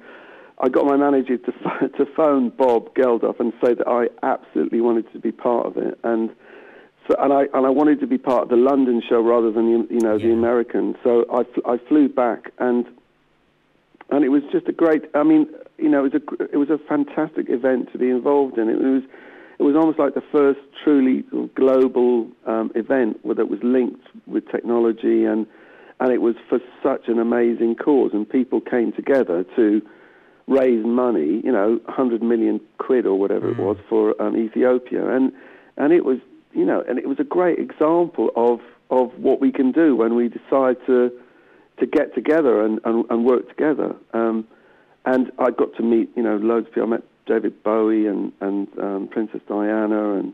I 0.59 0.69
got 0.69 0.85
my 0.85 0.95
manager 0.95 1.37
to 1.37 1.51
to 1.97 2.05
phone 2.15 2.49
Bob 2.49 2.93
Geldof 2.95 3.39
and 3.39 3.53
say 3.63 3.73
that 3.73 3.87
I 3.87 4.07
absolutely 4.25 4.81
wanted 4.81 5.11
to 5.13 5.19
be 5.19 5.31
part 5.31 5.65
of 5.65 5.77
it, 5.77 5.97
and 6.03 6.29
so 7.07 7.15
and 7.19 7.33
I 7.33 7.43
and 7.53 7.65
I 7.65 7.69
wanted 7.69 7.99
to 8.01 8.07
be 8.07 8.17
part 8.17 8.43
of 8.43 8.49
the 8.49 8.55
London 8.55 9.01
show 9.07 9.21
rather 9.21 9.51
than 9.51 9.65
the, 9.65 9.93
you 9.93 9.99
know 9.99 10.15
yeah. 10.15 10.27
the 10.27 10.33
American. 10.33 10.95
So 11.03 11.25
I, 11.31 11.43
I 11.69 11.77
flew 11.89 12.07
back 12.07 12.51
and 12.59 12.85
and 14.09 14.23
it 14.23 14.29
was 14.29 14.43
just 14.51 14.67
a 14.67 14.71
great. 14.71 15.03
I 15.15 15.23
mean, 15.23 15.47
you 15.77 15.89
know, 15.89 16.05
it 16.05 16.13
was 16.13 16.21
a 16.21 16.43
it 16.53 16.57
was 16.57 16.69
a 16.69 16.77
fantastic 16.77 17.49
event 17.49 17.91
to 17.91 17.97
be 17.97 18.09
involved 18.09 18.57
in. 18.57 18.69
It 18.69 18.79
was 18.79 19.03
it 19.63 19.67
was 19.67 19.75
almost 19.77 19.97
like 19.97 20.13
the 20.13 20.23
first 20.29 20.59
truly 20.83 21.23
global 21.55 22.27
um, 22.45 22.69
event 22.75 23.17
that 23.23 23.47
was 23.47 23.59
linked 23.63 24.05
with 24.27 24.45
technology, 24.51 25.23
and 25.23 25.47
and 26.01 26.11
it 26.11 26.21
was 26.21 26.35
for 26.49 26.59
such 26.83 27.07
an 27.07 27.17
amazing 27.17 27.75
cause, 27.75 28.11
and 28.13 28.29
people 28.29 28.59
came 28.59 28.91
together 28.91 29.45
to 29.55 29.81
raise 30.47 30.85
money, 30.85 31.39
you 31.45 31.51
know, 31.51 31.79
100 31.85 32.21
million 32.21 32.59
quid 32.77 33.05
or 33.05 33.17
whatever 33.17 33.47
mm. 33.47 33.57
it 33.57 33.61
was 33.61 33.77
for 33.87 34.21
um, 34.21 34.35
Ethiopia, 34.35 35.15
and 35.15 35.31
and 35.77 35.93
it 35.93 36.03
was 36.03 36.17
you 36.51 36.65
know, 36.65 36.83
and 36.89 36.99
it 36.99 37.07
was 37.07 37.19
a 37.21 37.23
great 37.23 37.57
example 37.57 38.31
of 38.35 38.59
of 38.89 39.17
what 39.17 39.39
we 39.39 39.49
can 39.49 39.71
do 39.71 39.95
when 39.95 40.13
we 40.13 40.27
decide 40.27 40.75
to 40.87 41.09
to 41.79 41.85
get 41.85 42.13
together 42.13 42.65
and, 42.65 42.81
and, 42.83 43.05
and 43.09 43.23
work 43.23 43.47
together. 43.47 43.95
Um, 44.13 44.45
and 45.05 45.31
I 45.39 45.51
got 45.51 45.73
to 45.77 45.83
meet, 45.83 46.09
you 46.15 46.23
know, 46.23 46.35
loads 46.35 46.67
of 46.67 46.73
people. 46.73 46.89
I 46.89 46.97
met 46.97 47.03
David 47.25 47.63
Bowie 47.63 48.07
and 48.07 48.31
and 48.41 48.67
um, 48.79 49.07
Princess 49.09 49.41
Diana 49.47 50.15
and 50.15 50.33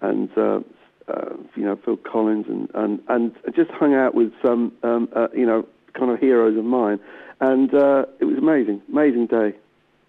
and 0.00 0.30
uh, 0.36 0.60
uh, 1.08 1.34
you 1.54 1.64
know 1.64 1.76
Phil 1.84 1.96
Collins 1.96 2.46
and 2.48 2.68
and 2.74 3.00
and 3.08 3.34
just 3.54 3.70
hung 3.70 3.94
out 3.94 4.14
with 4.14 4.32
some 4.44 4.72
um, 4.82 5.08
uh, 5.14 5.28
you 5.34 5.46
know 5.46 5.66
kind 5.94 6.10
of 6.10 6.18
heroes 6.18 6.56
of 6.56 6.64
mine, 6.64 7.00
and 7.40 7.74
uh, 7.74 8.04
it 8.20 8.24
was 8.24 8.38
amazing, 8.38 8.82
amazing 8.90 9.26
day. 9.26 9.54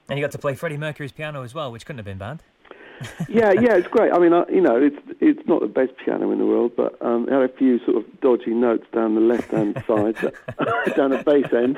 And 0.10 0.18
you 0.18 0.26
got 0.26 0.32
to 0.32 0.40
play 0.40 0.56
Freddie 0.56 0.78
Mercury's 0.78 1.12
piano 1.12 1.44
as 1.44 1.54
well, 1.54 1.72
which 1.72 1.86
couldn't 1.86 2.00
have 2.00 2.06
been 2.06 2.18
bad. 2.18 2.42
yeah, 3.30 3.52
yeah, 3.54 3.76
it's 3.76 3.88
great. 3.88 4.12
I 4.12 4.20
mean, 4.20 4.34
uh, 4.34 4.46
you 4.50 4.62
know, 4.62 4.76
it's 4.76 4.98
it's 5.22 5.48
not 5.48 5.62
the 5.62 5.68
best 5.68 5.92
piano 6.04 6.32
in 6.32 6.40
the 6.40 6.46
world, 6.46 6.74
but 6.76 7.02
um, 7.02 7.28
it 7.30 7.32
had 7.32 7.44
a 7.44 7.48
few 7.50 7.80
sort 7.86 7.98
of 7.98 8.20
dodgy 8.20 8.52
notes 8.52 8.86
down 8.94 9.16
the 9.16 9.22
left 9.22 9.52
hand 9.52 9.76
side, 9.88 10.16
down 10.96 11.12
the 11.12 11.24
bass 11.26 11.54
end. 11.54 11.78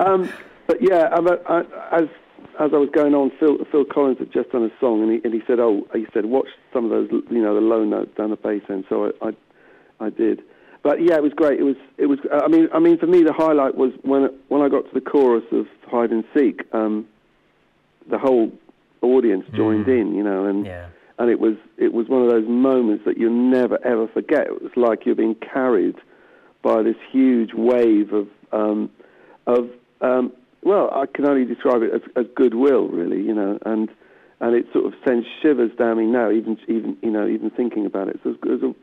um, 0.00 0.32
but 0.66 0.80
yeah, 0.80 1.08
I, 1.12 1.52
I, 1.52 1.98
as 1.98 2.08
as 2.60 2.70
I 2.72 2.78
was 2.78 2.88
going 2.92 3.14
on, 3.14 3.30
Phil, 3.38 3.58
Phil 3.70 3.84
Collins 3.84 4.18
had 4.18 4.32
just 4.32 4.50
done 4.50 4.64
a 4.64 4.80
song, 4.80 5.02
and 5.02 5.12
he, 5.12 5.20
and 5.24 5.34
he 5.34 5.40
said, 5.46 5.60
"Oh, 5.60 5.86
he 5.94 6.06
said, 6.12 6.26
watch 6.26 6.48
some 6.72 6.84
of 6.84 6.90
those, 6.90 7.08
you 7.30 7.42
know, 7.42 7.54
the 7.54 7.60
low 7.60 7.84
notes 7.84 8.10
down 8.16 8.30
the 8.30 8.36
bass 8.36 8.62
end." 8.68 8.84
So 8.88 9.12
I, 9.20 9.28
I, 9.28 10.06
I 10.06 10.10
did. 10.10 10.42
But 10.82 11.02
yeah, 11.02 11.16
it 11.16 11.22
was 11.22 11.32
great. 11.34 11.58
It 11.58 11.64
was, 11.64 11.76
it 11.96 12.06
was. 12.06 12.18
I 12.32 12.48
mean, 12.48 12.68
I 12.74 12.78
mean, 12.78 12.98
for 12.98 13.06
me, 13.06 13.22
the 13.22 13.32
highlight 13.32 13.74
was 13.76 13.92
when 14.02 14.28
when 14.48 14.62
I 14.62 14.68
got 14.68 14.84
to 14.86 14.94
the 14.94 15.00
chorus 15.00 15.44
of 15.52 15.66
Hide 15.86 16.10
and 16.10 16.24
Seek. 16.34 16.62
Um, 16.72 17.06
the 18.10 18.18
whole 18.18 18.52
audience 19.02 19.44
joined 19.54 19.86
mm. 19.86 20.00
in, 20.00 20.14
you 20.14 20.22
know, 20.22 20.46
and 20.46 20.66
yeah. 20.66 20.88
and 21.18 21.30
it 21.30 21.40
was 21.40 21.54
it 21.78 21.92
was 21.92 22.08
one 22.08 22.22
of 22.22 22.28
those 22.28 22.46
moments 22.48 23.04
that 23.06 23.18
you'll 23.18 23.32
never 23.32 23.78
ever 23.84 24.08
forget. 24.08 24.46
It 24.46 24.62
was 24.62 24.72
like 24.76 25.06
you're 25.06 25.14
being 25.14 25.36
carried 25.36 25.96
by 26.62 26.82
this 26.82 26.96
huge 27.10 27.50
wave 27.54 28.12
of 28.12 28.28
um, 28.52 28.90
of 29.46 29.70
um, 30.00 30.32
well, 30.64 30.90
I 30.92 31.06
can 31.06 31.26
only 31.26 31.44
describe 31.44 31.82
it 31.82 31.92
as, 31.94 32.00
as 32.16 32.26
goodwill, 32.34 32.88
really, 32.88 33.22
you 33.22 33.34
know, 33.34 33.58
and 33.64 33.88
and 34.40 34.54
it 34.54 34.66
sort 34.72 34.86
of 34.86 34.94
sends 35.06 35.26
shivers 35.40 35.70
down 35.78 35.98
me 35.98 36.06
now, 36.06 36.30
even 36.30 36.58
even 36.68 36.96
you 37.02 37.10
know, 37.10 37.26
even 37.28 37.50
thinking 37.50 37.86
about 37.86 38.08
it. 38.08 38.20
So 38.24 38.30
it's, 38.30 38.38
it's 38.44 38.76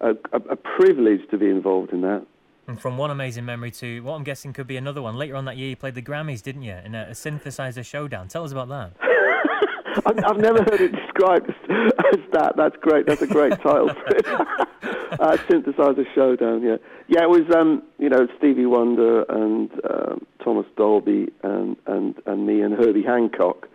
a, 0.00 0.08
a, 0.32 0.52
a 0.52 0.56
privilege 0.56 1.20
to 1.30 1.38
be 1.38 1.46
involved 1.46 1.92
in 1.92 2.00
that. 2.02 2.26
And 2.68 2.80
from 2.80 2.98
one 2.98 3.10
amazing 3.10 3.44
memory 3.44 3.70
to 3.72 4.00
what 4.00 4.14
I'm 4.14 4.24
guessing 4.24 4.52
could 4.52 4.66
be 4.66 4.76
another 4.76 5.00
one. 5.00 5.16
Later 5.16 5.36
on 5.36 5.44
that 5.44 5.56
year, 5.56 5.68
you 5.68 5.76
played 5.76 5.94
the 5.94 6.02
Grammys, 6.02 6.42
didn't 6.42 6.62
you, 6.62 6.74
in 6.84 6.94
a, 6.96 7.04
a 7.04 7.12
synthesizer 7.12 7.84
showdown? 7.84 8.26
Tell 8.26 8.42
us 8.42 8.50
about 8.50 8.68
that. 8.68 8.92
I've, 10.04 10.24
I've, 10.24 10.36
never 10.36 10.58
heard 10.64 10.80
it 10.80 10.94
described 11.16 11.50
as, 11.50 11.92
as, 12.12 12.20
that. 12.32 12.56
That's 12.56 12.76
great. 12.76 13.06
That's 13.06 13.22
a 13.22 13.26
great 13.26 13.52
title 13.60 13.88
for 13.88 14.06
it. 14.16 14.26
uh, 14.26 15.36
synthesizer 15.48 16.06
showdown. 16.14 16.62
Yeah, 16.62 16.76
yeah. 17.08 17.22
It 17.22 17.30
was 17.30 17.42
um, 17.54 17.82
you 17.98 18.08
know 18.08 18.26
Stevie 18.38 18.66
Wonder 18.66 19.22
and 19.22 19.70
um, 19.88 20.26
Thomas 20.42 20.66
Dolby 20.76 21.28
and, 21.42 21.76
and 21.86 22.14
and 22.26 22.46
me 22.46 22.60
and 22.62 22.74
Herbie 22.74 23.02
Hancock, 23.02 23.68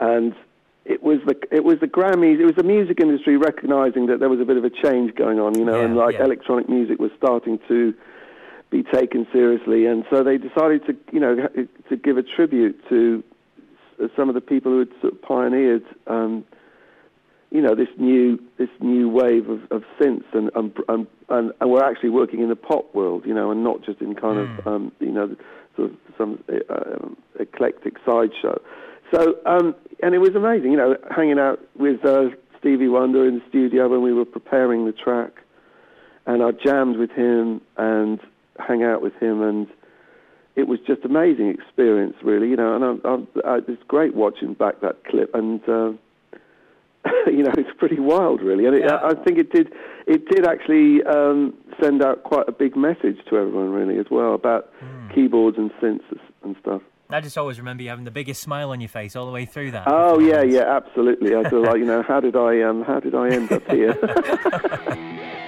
and 0.00 0.34
it 0.84 1.02
was 1.02 1.18
the 1.26 1.36
it 1.50 1.64
was 1.64 1.78
the 1.80 1.86
Grammys. 1.86 2.40
It 2.40 2.46
was 2.46 2.56
the 2.56 2.64
music 2.64 3.00
industry 3.00 3.36
recognizing 3.36 4.06
that 4.06 4.20
there 4.20 4.28
was 4.28 4.40
a 4.40 4.44
bit 4.44 4.56
of 4.56 4.64
a 4.64 4.70
change 4.70 5.14
going 5.14 5.38
on. 5.38 5.58
You 5.58 5.64
know, 5.64 5.78
yeah, 5.78 5.84
and 5.84 5.96
like 5.96 6.14
yeah. 6.14 6.24
electronic 6.24 6.68
music 6.68 6.98
was 6.98 7.10
starting 7.16 7.58
to 7.68 7.94
be 8.70 8.82
taken 8.82 9.26
seriously, 9.32 9.86
and 9.86 10.04
so 10.10 10.22
they 10.22 10.36
decided 10.36 10.84
to, 10.86 10.94
you 11.10 11.20
know, 11.20 11.48
to 11.88 11.96
give 11.96 12.18
a 12.18 12.22
tribute 12.22 12.78
to 12.90 13.24
some 14.16 14.28
of 14.28 14.34
the 14.34 14.40
people 14.40 14.72
who 14.72 14.80
had 14.80 14.88
sort 15.00 15.12
of 15.14 15.22
pioneered, 15.22 15.84
um, 16.06 16.44
you 17.50 17.62
know, 17.62 17.74
this 17.74 17.88
new 17.98 18.38
this 18.58 18.68
new 18.80 19.08
wave 19.08 19.48
of, 19.48 19.60
of 19.70 19.82
synths, 20.00 20.32
and 20.32 20.50
and, 20.54 20.72
and 20.88 21.06
and 21.28 21.52
and 21.60 21.70
we're 21.70 21.84
actually 21.84 22.10
working 22.10 22.40
in 22.40 22.48
the 22.48 22.56
pop 22.56 22.94
world, 22.94 23.24
you 23.24 23.34
know, 23.34 23.50
and 23.50 23.64
not 23.64 23.82
just 23.82 24.00
in 24.00 24.14
kind 24.14 24.38
mm. 24.38 24.58
of, 24.58 24.64
hmm. 24.64 24.68
um, 24.68 24.92
you 25.00 25.12
know, 25.12 25.34
sort 25.76 25.90
of 25.90 25.96
some 26.18 26.44
uh, 26.48 27.08
eclectic 27.40 27.94
sideshow. 28.04 28.60
So, 29.14 29.36
um, 29.46 29.74
and 30.02 30.14
it 30.14 30.18
was 30.18 30.34
amazing, 30.34 30.72
you 30.72 30.76
know, 30.76 30.96
hanging 31.10 31.38
out 31.38 31.60
with 31.76 32.04
uh, 32.04 32.26
Stevie 32.58 32.88
Wonder 32.88 33.26
in 33.26 33.36
the 33.36 33.44
studio 33.48 33.88
when 33.88 34.02
we 34.02 34.12
were 34.12 34.26
preparing 34.26 34.84
the 34.84 34.92
track, 34.92 35.32
and 36.26 36.42
I 36.42 36.50
jammed 36.50 36.98
with 36.98 37.10
him 37.12 37.62
and 37.78 38.20
hang 38.58 38.82
out 38.82 39.00
with 39.00 39.14
him, 39.14 39.40
and 39.40 39.66
it 40.56 40.68
was 40.68 40.80
just 40.86 41.04
amazing 41.04 41.48
experience, 41.48 42.16
really. 42.22 42.50
You 42.50 42.56
know, 42.56 42.74
and 42.76 42.84
I, 42.84 43.08
I, 43.08 43.54
I, 43.54 43.58
it's 43.66 43.82
great 43.88 44.14
watching 44.14 44.52
back 44.52 44.82
that 44.82 45.04
clip, 45.04 45.34
and 45.34 45.66
uh, 45.66 45.92
you 47.26 47.42
know, 47.42 47.52
it's 47.56 47.70
pretty 47.78 48.00
wild, 48.00 48.42
really. 48.42 48.66
And 48.66 48.76
it, 48.76 48.82
yeah. 48.84 48.96
I, 48.96 49.10
I 49.10 49.14
think 49.24 49.38
it 49.38 49.52
did, 49.52 49.72
it 50.06 50.28
did 50.28 50.46
actually 50.46 51.02
um, 51.04 51.54
send 51.82 52.02
out 52.02 52.24
quite 52.24 52.48
a 52.48 52.52
big 52.52 52.76
message 52.76 53.18
to 53.30 53.36
everyone, 53.36 53.70
really, 53.70 53.98
as 53.98 54.06
well, 54.10 54.34
about 54.34 54.70
mm. 54.82 55.14
keyboards 55.14 55.56
and 55.58 55.70
synths 55.82 56.18
and 56.42 56.56
stuff. 56.60 56.82
I 57.10 57.22
just 57.22 57.38
always 57.38 57.58
remember 57.58 57.82
you 57.82 57.88
having 57.88 58.04
the 58.04 58.10
biggest 58.10 58.42
smile 58.42 58.70
on 58.70 58.82
your 58.82 58.88
face 58.88 59.16
all 59.16 59.24
the 59.24 59.32
way 59.32 59.46
through 59.46 59.70
that. 59.70 59.84
Oh 59.86 60.18
yeah, 60.18 60.42
yeah, 60.42 60.76
absolutely. 60.76 61.34
I 61.34 61.48
feel 61.48 61.62
like 61.62 61.78
you 61.78 61.86
know, 61.86 62.02
how 62.06 62.20
did 62.20 62.36
I 62.36 62.60
um, 62.60 62.82
how 62.82 63.00
did 63.00 63.14
I 63.14 63.30
end 63.30 63.50
up 63.50 63.66
here? 63.70 63.94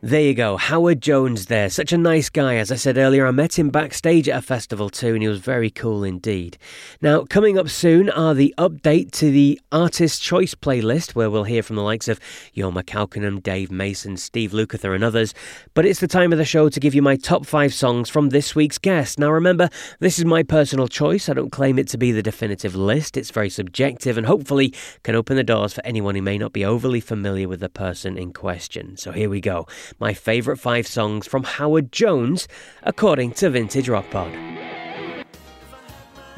There 0.00 0.20
you 0.20 0.32
go, 0.32 0.56
Howard 0.56 1.00
Jones 1.00 1.46
there. 1.46 1.68
Such 1.68 1.92
a 1.92 1.98
nice 1.98 2.30
guy. 2.30 2.54
As 2.54 2.70
I 2.70 2.76
said 2.76 2.96
earlier, 2.96 3.26
I 3.26 3.32
met 3.32 3.58
him 3.58 3.68
backstage 3.68 4.28
at 4.28 4.38
a 4.38 4.42
festival 4.42 4.90
too, 4.90 5.14
and 5.14 5.22
he 5.22 5.28
was 5.28 5.40
very 5.40 5.70
cool 5.70 6.04
indeed. 6.04 6.56
Now, 7.02 7.24
coming 7.24 7.58
up 7.58 7.68
soon 7.68 8.08
are 8.08 8.32
the 8.32 8.54
update 8.58 9.10
to 9.14 9.32
the 9.32 9.60
Artist 9.72 10.22
Choice 10.22 10.54
playlist, 10.54 11.16
where 11.16 11.28
we'll 11.28 11.42
hear 11.42 11.64
from 11.64 11.74
the 11.74 11.82
likes 11.82 12.06
of 12.06 12.20
Jorma 12.56 12.84
Kaukonen, 12.84 13.42
Dave 13.42 13.72
Mason, 13.72 14.16
Steve 14.16 14.52
Lukather, 14.52 14.94
and 14.94 15.02
others. 15.02 15.34
But 15.74 15.84
it's 15.84 15.98
the 15.98 16.06
time 16.06 16.30
of 16.30 16.38
the 16.38 16.44
show 16.44 16.68
to 16.68 16.78
give 16.78 16.94
you 16.94 17.02
my 17.02 17.16
top 17.16 17.44
five 17.44 17.74
songs 17.74 18.08
from 18.08 18.28
this 18.28 18.54
week's 18.54 18.78
guest. 18.78 19.18
Now, 19.18 19.32
remember, 19.32 19.68
this 19.98 20.20
is 20.20 20.24
my 20.24 20.44
personal 20.44 20.86
choice. 20.86 21.28
I 21.28 21.32
don't 21.32 21.50
claim 21.50 21.76
it 21.76 21.88
to 21.88 21.98
be 21.98 22.12
the 22.12 22.22
definitive 22.22 22.76
list. 22.76 23.16
It's 23.16 23.32
very 23.32 23.50
subjective 23.50 24.16
and 24.16 24.28
hopefully 24.28 24.72
can 25.02 25.16
open 25.16 25.34
the 25.34 25.42
doors 25.42 25.72
for 25.72 25.84
anyone 25.84 26.14
who 26.14 26.22
may 26.22 26.38
not 26.38 26.52
be 26.52 26.64
overly 26.64 27.00
familiar 27.00 27.48
with 27.48 27.58
the 27.58 27.68
person 27.68 28.16
in 28.16 28.32
question. 28.32 28.96
So 28.96 29.10
here 29.10 29.28
we 29.28 29.40
go 29.40 29.66
my 29.98 30.14
favourite 30.14 30.60
five 30.60 30.86
songs 30.86 31.26
from 31.26 31.44
Howard 31.44 31.92
Jones, 31.92 32.48
according 32.82 33.32
to 33.32 33.50
Vintage 33.50 33.88
Rock 33.88 34.08
Pod. 34.10 34.32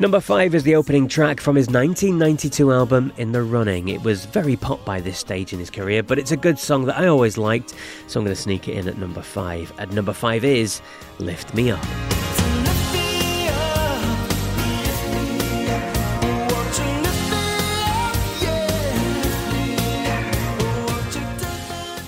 Number 0.01 0.21
5 0.21 0.55
is 0.55 0.63
the 0.63 0.77
opening 0.77 1.09
track 1.09 1.41
from 1.41 1.57
his 1.57 1.67
1992 1.67 2.73
album 2.73 3.13
In 3.19 3.33
the 3.33 3.43
Running. 3.43 3.89
It 3.89 4.03
was 4.03 4.25
very 4.25 4.57
pop 4.57 4.83
by 4.83 4.99
this 4.99 5.19
stage 5.19 5.53
in 5.53 5.59
his 5.59 5.69
career, 5.69 6.03
but 6.03 6.19
it's 6.19 6.33
a 6.33 6.39
good 6.39 6.59
song 6.59 6.87
that 6.87 6.97
I 6.97 7.07
always 7.07 7.37
liked, 7.37 7.75
so 8.07 8.19
I'm 8.19 8.25
going 8.25 8.35
to 8.35 8.41
sneak 8.41 8.67
it 8.67 8.79
in 8.79 8.89
at 8.89 8.97
number 8.97 9.21
5. 9.21 9.75
At 9.79 9.93
number 9.93 10.15
5 10.15 10.43
is 10.43 10.81
Lift 11.19 11.55
Me 11.55 11.71
Up. 11.71 12.20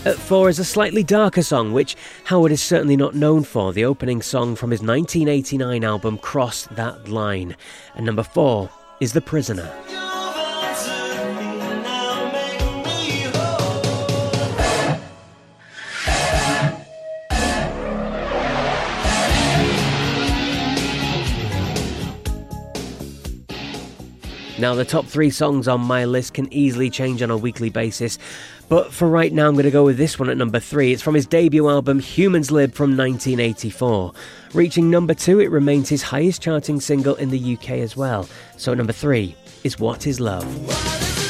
At 0.04 0.16
four 0.16 0.48
is 0.48 0.58
a 0.58 0.64
slightly 0.64 1.04
darker 1.04 1.42
song, 1.42 1.72
which 1.72 1.96
Howard 2.24 2.50
is 2.50 2.60
certainly 2.60 2.96
not 2.96 3.14
known 3.14 3.44
for, 3.44 3.72
the 3.72 3.84
opening 3.84 4.20
song 4.20 4.56
from 4.56 4.72
his 4.72 4.80
1989 4.80 5.84
album 5.84 6.18
Cross 6.18 6.66
That 6.72 7.08
Line. 7.08 7.54
And 7.94 8.04
number 8.04 8.24
four 8.24 8.68
is 8.98 9.12
The 9.12 9.20
Prisoner. 9.20 9.72
Now, 24.62 24.76
the 24.76 24.84
top 24.84 25.06
three 25.06 25.30
songs 25.30 25.66
on 25.66 25.80
my 25.80 26.04
list 26.04 26.34
can 26.34 26.52
easily 26.52 26.88
change 26.88 27.20
on 27.20 27.32
a 27.32 27.36
weekly 27.36 27.68
basis, 27.68 28.16
but 28.72 28.90
for 28.90 29.06
right 29.06 29.30
now, 29.34 29.48
I'm 29.48 29.52
going 29.52 29.66
to 29.66 29.70
go 29.70 29.84
with 29.84 29.98
this 29.98 30.18
one 30.18 30.30
at 30.30 30.38
number 30.38 30.58
three. 30.58 30.94
It's 30.94 31.02
from 31.02 31.14
his 31.14 31.26
debut 31.26 31.68
album, 31.68 32.00
Human's 32.00 32.50
Lib 32.50 32.72
from 32.72 32.96
1984. 32.96 34.14
Reaching 34.54 34.88
number 34.88 35.12
two, 35.12 35.40
it 35.40 35.50
remains 35.50 35.90
his 35.90 36.00
highest 36.00 36.40
charting 36.40 36.80
single 36.80 37.14
in 37.16 37.28
the 37.28 37.52
UK 37.52 37.72
as 37.72 37.98
well. 37.98 38.26
So, 38.56 38.72
number 38.72 38.94
three 38.94 39.36
is 39.62 39.78
What 39.78 40.06
Is 40.06 40.20
Love? 40.20 41.21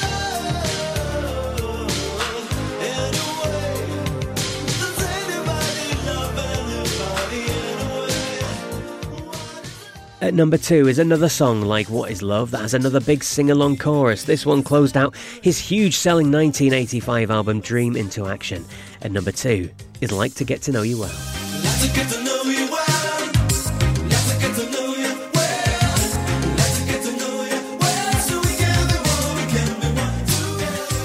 At 10.22 10.35
number 10.35 10.56
two 10.56 10.87
is 10.87 11.00
another 11.00 11.28
song 11.28 11.62
like 11.62 11.90
What 11.90 12.12
Is 12.12 12.22
Love 12.22 12.52
that 12.52 12.61
has 12.61 12.74
another 12.74 13.00
big 13.00 13.24
sing 13.24 13.50
along 13.50 13.78
chorus. 13.78 14.22
This 14.22 14.46
one 14.46 14.62
closed 14.62 14.96
out 14.96 15.16
his 15.42 15.58
huge 15.58 15.96
selling 15.96 16.30
1985 16.30 17.28
album 17.32 17.58
Dream 17.58 17.96
into 17.96 18.28
Action. 18.28 18.64
At 19.00 19.11
number 19.11 19.32
two 19.32 19.68
is 20.00 20.12
Like 20.12 20.35
to 20.35 20.44
Get 20.44 20.62
to 20.62 20.70
Know 20.70 20.82
You 20.82 21.00
Well. 21.00 21.11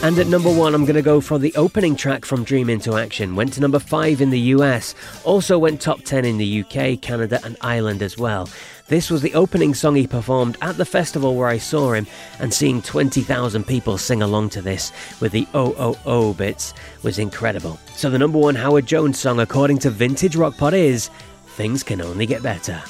And 0.04 0.20
at 0.20 0.28
number 0.28 0.50
one, 0.50 0.74
I'm 0.74 0.86
going 0.86 0.96
to 0.96 1.02
go 1.02 1.20
for 1.20 1.38
the 1.38 1.54
opening 1.56 1.96
track 1.96 2.24
from 2.24 2.46
Dream 2.46 2.70
Into 2.70 2.96
Action. 2.96 3.36
Went 3.36 3.52
to 3.54 3.62
number 3.62 3.80
five 3.80 4.22
in 4.22 4.30
the 4.30 4.40
US, 4.56 4.96
also 5.26 5.58
went 5.58 5.82
top 5.82 6.04
10 6.04 6.24
in 6.24 6.38
the 6.38 6.62
UK, 6.62 7.02
Canada, 7.02 7.42
and 7.44 7.58
Ireland 7.60 8.02
as 8.02 8.18
well. 8.18 8.48
This 8.90 9.10
was 9.10 9.22
the 9.22 9.34
opening 9.34 9.74
song 9.74 9.96
he 9.96 10.08
performed 10.08 10.58
at 10.62 10.78
the 10.78 10.86
festival 10.86 11.36
where 11.36 11.50
I 11.50 11.58
saw 11.58 11.92
him, 11.92 12.08
and 12.40 12.54
seeing 12.54 12.82
20,000 12.82 13.66
people 13.66 13.98
sing 13.98 14.22
along 14.22 14.50
to 14.52 14.62
this 14.62 14.94
with 15.20 15.34
the 15.34 15.46
oh 15.54 16.34
bits 16.34 16.74
was 17.04 17.20
incredible. 17.20 17.78
So 17.96 18.10
the 18.10 18.18
number 18.18 18.38
one 18.38 18.56
Howard 18.56 18.86
Jones 18.86 19.20
song, 19.20 19.42
according 19.42 19.80
to 19.80 19.90
Vintage 19.90 20.38
Rock 20.38 20.56
Pod, 20.56 20.74
is 20.74 21.10
Things 21.48 21.84
Can 21.84 22.00
Only 22.00 22.26
Get 22.26 22.42
Better. 22.42 22.82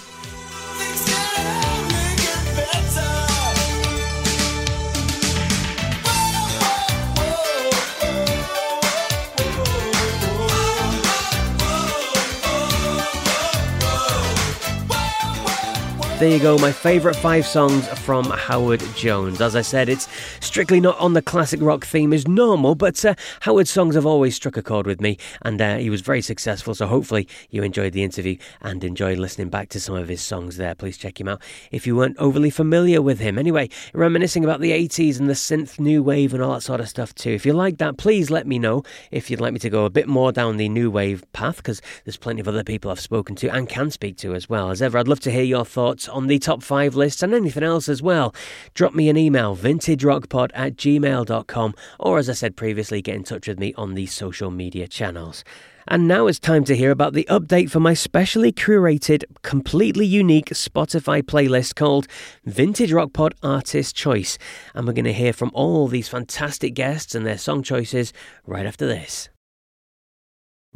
There 16.19 16.31
you 16.31 16.39
go, 16.39 16.57
my 16.57 16.71
favourite 16.71 17.15
five 17.15 17.45
songs 17.45 17.87
from 17.99 18.25
Howard 18.25 18.79
Jones. 18.95 19.39
As 19.39 19.55
I 19.55 19.61
said, 19.61 19.87
it's 19.87 20.07
strictly 20.39 20.79
not 20.79 20.97
on 20.97 21.13
the 21.13 21.21
classic 21.21 21.61
rock 21.61 21.85
theme 21.85 22.11
as 22.11 22.27
normal, 22.27 22.73
but 22.73 23.05
uh, 23.05 23.13
Howard's 23.41 23.69
songs 23.69 23.93
have 23.93 24.07
always 24.07 24.35
struck 24.35 24.57
a 24.57 24.63
chord 24.63 24.87
with 24.87 24.99
me, 24.99 25.19
and 25.43 25.61
uh, 25.61 25.77
he 25.77 25.91
was 25.91 26.01
very 26.01 26.23
successful. 26.23 26.73
So 26.73 26.87
hopefully 26.87 27.27
you 27.51 27.61
enjoyed 27.61 27.93
the 27.93 28.03
interview 28.03 28.37
and 28.61 28.83
enjoyed 28.83 29.19
listening 29.19 29.49
back 29.49 29.69
to 29.69 29.79
some 29.79 29.93
of 29.93 30.07
his 30.07 30.23
songs 30.23 30.57
there. 30.57 30.73
Please 30.73 30.97
check 30.97 31.21
him 31.21 31.27
out 31.27 31.39
if 31.69 31.85
you 31.85 31.95
weren't 31.95 32.17
overly 32.17 32.49
familiar 32.49 32.99
with 32.99 33.19
him. 33.19 33.37
Anyway, 33.37 33.69
reminiscing 33.93 34.43
about 34.43 34.59
the 34.59 34.71
80s 34.71 35.19
and 35.19 35.29
the 35.29 35.33
synth 35.33 35.79
new 35.79 36.01
wave 36.01 36.33
and 36.33 36.41
all 36.41 36.55
that 36.55 36.61
sort 36.61 36.79
of 36.79 36.89
stuff 36.89 37.13
too. 37.13 37.29
If 37.29 37.45
you 37.45 37.53
like 37.53 37.77
that, 37.77 37.97
please 37.97 38.31
let 38.31 38.47
me 38.47 38.57
know 38.57 38.81
if 39.11 39.29
you'd 39.29 39.39
like 39.39 39.53
me 39.53 39.59
to 39.59 39.69
go 39.69 39.85
a 39.85 39.91
bit 39.91 40.07
more 40.07 40.31
down 40.31 40.57
the 40.57 40.67
new 40.67 40.89
wave 40.89 41.23
path, 41.31 41.57
because 41.57 41.79
there's 42.05 42.17
plenty 42.17 42.41
of 42.41 42.47
other 42.47 42.63
people 42.63 42.89
I've 42.89 42.99
spoken 42.99 43.35
to 43.35 43.49
and 43.49 43.69
can 43.69 43.91
speak 43.91 44.17
to 44.17 44.33
as 44.33 44.49
well. 44.49 44.71
As 44.71 44.81
ever, 44.81 44.97
I'd 44.97 45.07
love 45.07 45.19
to 45.19 45.31
hear 45.31 45.43
your 45.43 45.63
thoughts 45.63 46.06
on 46.09 46.27
the 46.27 46.39
top 46.39 46.63
five 46.63 46.95
lists 46.95 47.23
and 47.23 47.33
anything 47.33 47.63
else 47.63 47.89
as 47.89 48.01
well, 48.01 48.33
drop 48.73 48.93
me 48.93 49.09
an 49.09 49.17
email, 49.17 49.55
vintagerockpod 49.55 50.51
at 50.53 50.75
gmail.com, 50.75 51.75
or 51.99 52.17
as 52.17 52.29
I 52.29 52.33
said 52.33 52.55
previously, 52.55 53.01
get 53.01 53.15
in 53.15 53.23
touch 53.23 53.47
with 53.47 53.59
me 53.59 53.73
on 53.75 53.93
the 53.93 54.05
social 54.05 54.51
media 54.51 54.87
channels. 54.87 55.43
And 55.89 56.07
now 56.07 56.27
it's 56.27 56.39
time 56.39 56.65
to 56.65 56.75
hear 56.75 56.91
about 56.91 57.13
the 57.13 57.25
update 57.29 57.71
for 57.71 57.79
my 57.79 57.93
specially 57.93 58.51
curated, 58.51 59.23
completely 59.41 60.05
unique 60.05 60.47
Spotify 60.47 61.21
playlist 61.23 61.75
called 61.75 62.07
Vintage 62.45 62.91
Rock 62.91 63.13
Pod 63.13 63.35
Artist 63.41 63.95
Choice. 63.95 64.37
And 64.75 64.85
we're 64.85 64.93
going 64.93 65.05
to 65.05 65.13
hear 65.13 65.31
from 65.31 65.51
all 65.53 65.87
these 65.87 66.09
fantastic 66.09 66.73
guests 66.73 67.15
and 67.15 67.25
their 67.25 67.37
song 67.37 67.63
choices 67.63 68.11
right 68.45 68.65
after 68.65 68.85
this. 68.85 69.29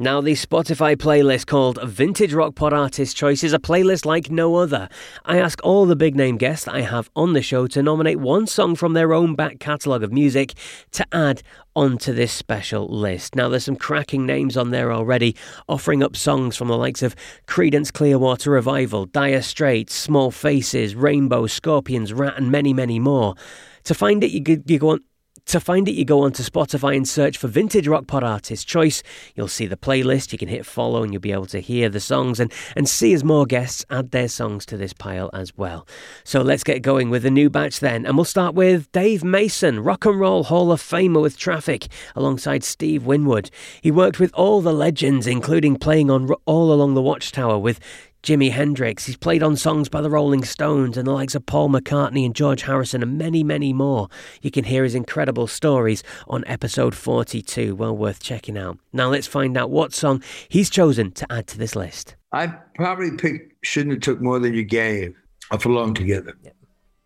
Now, 0.02 0.20
the 0.20 0.32
Spotify 0.32 0.96
playlist 0.96 1.46
called 1.46 1.78
Vintage 1.80 2.34
Rock 2.34 2.56
Pod 2.56 2.72
Artist 2.72 3.16
Choice 3.16 3.44
is 3.44 3.52
a 3.52 3.60
playlist 3.60 4.04
like 4.04 4.32
no 4.32 4.56
other. 4.56 4.88
I 5.24 5.38
ask 5.38 5.60
all 5.62 5.86
the 5.86 5.94
big 5.94 6.16
name 6.16 6.38
guests 6.38 6.66
I 6.66 6.80
have 6.80 7.08
on 7.14 7.34
the 7.34 7.40
show 7.40 7.68
to 7.68 7.84
nominate 7.84 8.18
one 8.18 8.48
song 8.48 8.74
from 8.74 8.94
their 8.94 9.12
own 9.12 9.36
back 9.36 9.60
catalogue 9.60 10.02
of 10.02 10.12
music 10.12 10.54
to 10.90 11.06
add 11.12 11.44
onto 11.76 12.12
this 12.12 12.32
special 12.32 12.88
list. 12.88 13.36
Now, 13.36 13.48
there's 13.48 13.62
some 13.62 13.76
cracking 13.76 14.26
names 14.26 14.56
on 14.56 14.70
there 14.70 14.92
already, 14.92 15.36
offering 15.68 16.02
up 16.02 16.16
songs 16.16 16.56
from 16.56 16.66
the 16.66 16.76
likes 16.76 17.04
of 17.04 17.14
Creedence 17.46 17.92
Clearwater 17.92 18.50
Revival, 18.50 19.06
Dire 19.06 19.40
Straits, 19.40 19.94
Small 19.94 20.32
Faces, 20.32 20.96
Rainbow, 20.96 21.46
Scorpions, 21.46 22.12
Ratt, 22.12 22.36
and 22.36 22.50
many, 22.50 22.74
many 22.74 22.98
more. 22.98 23.36
To 23.84 23.94
find 23.94 24.24
it, 24.24 24.32
you, 24.32 24.62
you 24.66 24.80
go 24.80 24.90
on 24.90 25.00
to 25.46 25.60
find 25.60 25.88
it, 25.88 25.92
you 25.92 26.04
go 26.04 26.22
onto 26.22 26.42
Spotify 26.42 26.96
and 26.96 27.06
search 27.06 27.36
for 27.36 27.48
Vintage 27.48 27.88
Rock 27.88 28.06
Pod 28.06 28.22
Artist 28.22 28.66
Choice. 28.66 29.02
You'll 29.34 29.48
see 29.48 29.66
the 29.66 29.76
playlist, 29.76 30.32
you 30.32 30.38
can 30.38 30.48
hit 30.48 30.64
follow, 30.64 31.02
and 31.02 31.12
you'll 31.12 31.20
be 31.20 31.32
able 31.32 31.46
to 31.46 31.60
hear 31.60 31.88
the 31.88 32.00
songs 32.00 32.40
and, 32.40 32.52
and 32.76 32.88
see 32.88 33.12
as 33.12 33.24
more 33.24 33.44
guests 33.44 33.84
add 33.90 34.12
their 34.12 34.28
songs 34.28 34.64
to 34.66 34.76
this 34.76 34.92
pile 34.92 35.30
as 35.32 35.56
well. 35.56 35.86
So 36.24 36.42
let's 36.42 36.64
get 36.64 36.82
going 36.82 37.10
with 37.10 37.24
the 37.24 37.30
new 37.30 37.50
batch 37.50 37.80
then, 37.80 38.06
and 38.06 38.16
we'll 38.16 38.24
start 38.24 38.54
with 38.54 38.90
Dave 38.92 39.24
Mason, 39.24 39.80
Rock 39.80 40.06
and 40.06 40.18
Roll 40.18 40.44
Hall 40.44 40.70
of 40.70 40.80
Famer 40.80 41.20
with 41.20 41.36
Traffic, 41.36 41.88
alongside 42.14 42.64
Steve 42.64 43.04
Winwood. 43.04 43.50
He 43.80 43.90
worked 43.90 44.20
with 44.20 44.32
all 44.34 44.60
the 44.60 44.72
legends, 44.72 45.26
including 45.26 45.76
playing 45.76 46.10
on 46.10 46.30
All 46.46 46.72
Along 46.72 46.94
the 46.94 47.02
Watchtower 47.02 47.58
with 47.58 47.80
Jimi 48.22 48.52
Hendrix. 48.52 49.06
He's 49.06 49.16
played 49.16 49.42
on 49.42 49.56
songs 49.56 49.88
by 49.88 50.00
the 50.00 50.08
Rolling 50.08 50.44
Stones 50.44 50.96
and 50.96 51.06
the 51.06 51.12
likes 51.12 51.34
of 51.34 51.44
Paul 51.44 51.70
McCartney 51.70 52.24
and 52.24 52.36
George 52.36 52.62
Harrison 52.62 53.02
and 53.02 53.18
many, 53.18 53.42
many 53.42 53.72
more. 53.72 54.08
You 54.42 54.52
can 54.52 54.62
hear 54.62 54.84
his 54.84 54.94
incredible 54.94 55.48
stories 55.48 56.04
on 56.28 56.44
episode 56.46 56.94
42. 56.94 57.74
Well 57.74 57.96
worth 57.96 58.22
checking 58.22 58.56
out. 58.56 58.78
Now 58.92 59.08
let's 59.10 59.26
find 59.26 59.56
out 59.56 59.70
what 59.70 59.92
song 59.92 60.22
he's 60.48 60.70
chosen 60.70 61.10
to 61.12 61.32
add 61.32 61.48
to 61.48 61.58
this 61.58 61.74
list. 61.74 62.14
I 62.30 62.46
probably 62.76 63.10
picked 63.10 63.54
Shouldn't 63.64 63.94
Have 63.94 64.02
Took 64.02 64.20
More 64.20 64.38
Than 64.38 64.54
You 64.54 64.64
Gave 64.64 65.16
off 65.50 65.66
Alone 65.66 65.92
Together. 65.92 66.34
Yep. 66.44 66.56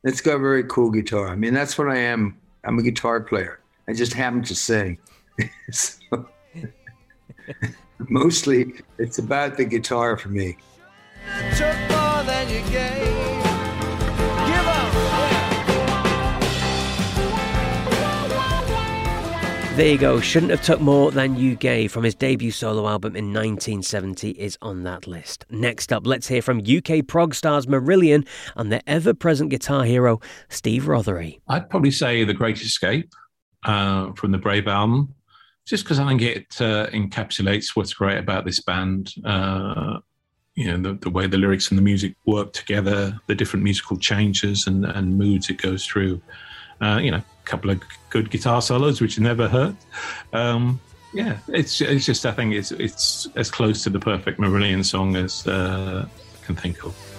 It's 0.04 0.20
got 0.20 0.36
a 0.36 0.38
very 0.38 0.64
cool 0.64 0.90
guitar. 0.90 1.28
I 1.28 1.36
mean, 1.36 1.54
that's 1.54 1.78
what 1.78 1.88
I 1.88 1.96
am. 1.96 2.36
I'm 2.64 2.78
a 2.78 2.82
guitar 2.82 3.20
player. 3.20 3.60
I 3.88 3.94
just 3.94 4.12
happen 4.12 4.42
to 4.42 4.54
sing. 4.54 4.98
so, 5.70 6.28
mostly 8.08 8.74
it's 8.98 9.18
about 9.18 9.56
the 9.56 9.64
guitar 9.64 10.18
for 10.18 10.28
me. 10.28 10.58
There 19.76 19.88
you 19.88 19.98
go. 19.98 20.20
Shouldn't 20.20 20.52
have 20.52 20.62
took 20.62 20.80
more 20.80 21.10
than 21.10 21.36
you 21.36 21.54
gave 21.54 21.92
from 21.92 22.02
his 22.02 22.14
debut 22.14 22.50
solo 22.50 22.88
album 22.88 23.14
in 23.14 23.26
1970 23.26 24.30
is 24.30 24.56
on 24.62 24.84
that 24.84 25.06
list. 25.06 25.44
Next 25.50 25.92
up, 25.92 26.06
let's 26.06 26.26
hear 26.28 26.40
from 26.40 26.62
UK 26.62 27.06
prog 27.06 27.34
stars 27.34 27.66
Marillion 27.66 28.26
and 28.56 28.72
their 28.72 28.80
ever-present 28.86 29.50
guitar 29.50 29.84
hero 29.84 30.18
Steve 30.48 30.84
Rothery. 30.84 31.40
I'd 31.48 31.68
probably 31.68 31.90
say 31.90 32.24
The 32.24 32.32
Great 32.32 32.58
Escape 32.62 33.12
uh, 33.64 34.12
from 34.12 34.32
the 34.32 34.38
Brave 34.38 34.66
album, 34.66 35.14
just 35.66 35.84
because 35.84 35.98
I 35.98 36.08
think 36.08 36.22
it 36.22 36.58
uh, 36.58 36.86
encapsulates 36.86 37.76
what's 37.76 37.92
great 37.92 38.16
about 38.16 38.46
this 38.46 38.62
band. 38.62 39.12
Uh, 39.26 39.98
you 40.56 40.66
know 40.66 40.92
the, 40.92 40.98
the 40.98 41.10
way 41.10 41.26
the 41.26 41.36
lyrics 41.36 41.70
and 41.70 41.78
the 41.78 41.82
music 41.82 42.14
work 42.24 42.52
together, 42.52 43.18
the 43.26 43.34
different 43.34 43.62
musical 43.62 43.96
changes 43.96 44.66
and, 44.66 44.84
and 44.84 45.16
moods 45.16 45.48
it 45.50 45.58
goes 45.58 45.86
through. 45.86 46.20
Uh, 46.80 46.98
you 47.02 47.10
know, 47.10 47.18
a 47.18 47.44
couple 47.44 47.70
of 47.70 47.80
good 48.10 48.30
guitar 48.30 48.60
solos, 48.60 49.00
which 49.00 49.18
never 49.18 49.48
hurt. 49.48 49.76
Um, 50.32 50.80
yeah, 51.12 51.38
it's 51.48 51.80
it's 51.80 52.04
just 52.04 52.26
I 52.26 52.32
think 52.32 52.54
it's 52.54 52.72
it's 52.72 53.28
as 53.36 53.50
close 53.50 53.82
to 53.84 53.90
the 53.90 54.00
perfect 54.00 54.38
Marillion 54.38 54.84
song 54.84 55.16
as 55.16 55.46
uh, 55.46 56.06
I 56.06 56.44
can 56.44 56.56
think 56.56 56.84
of. 56.84 57.15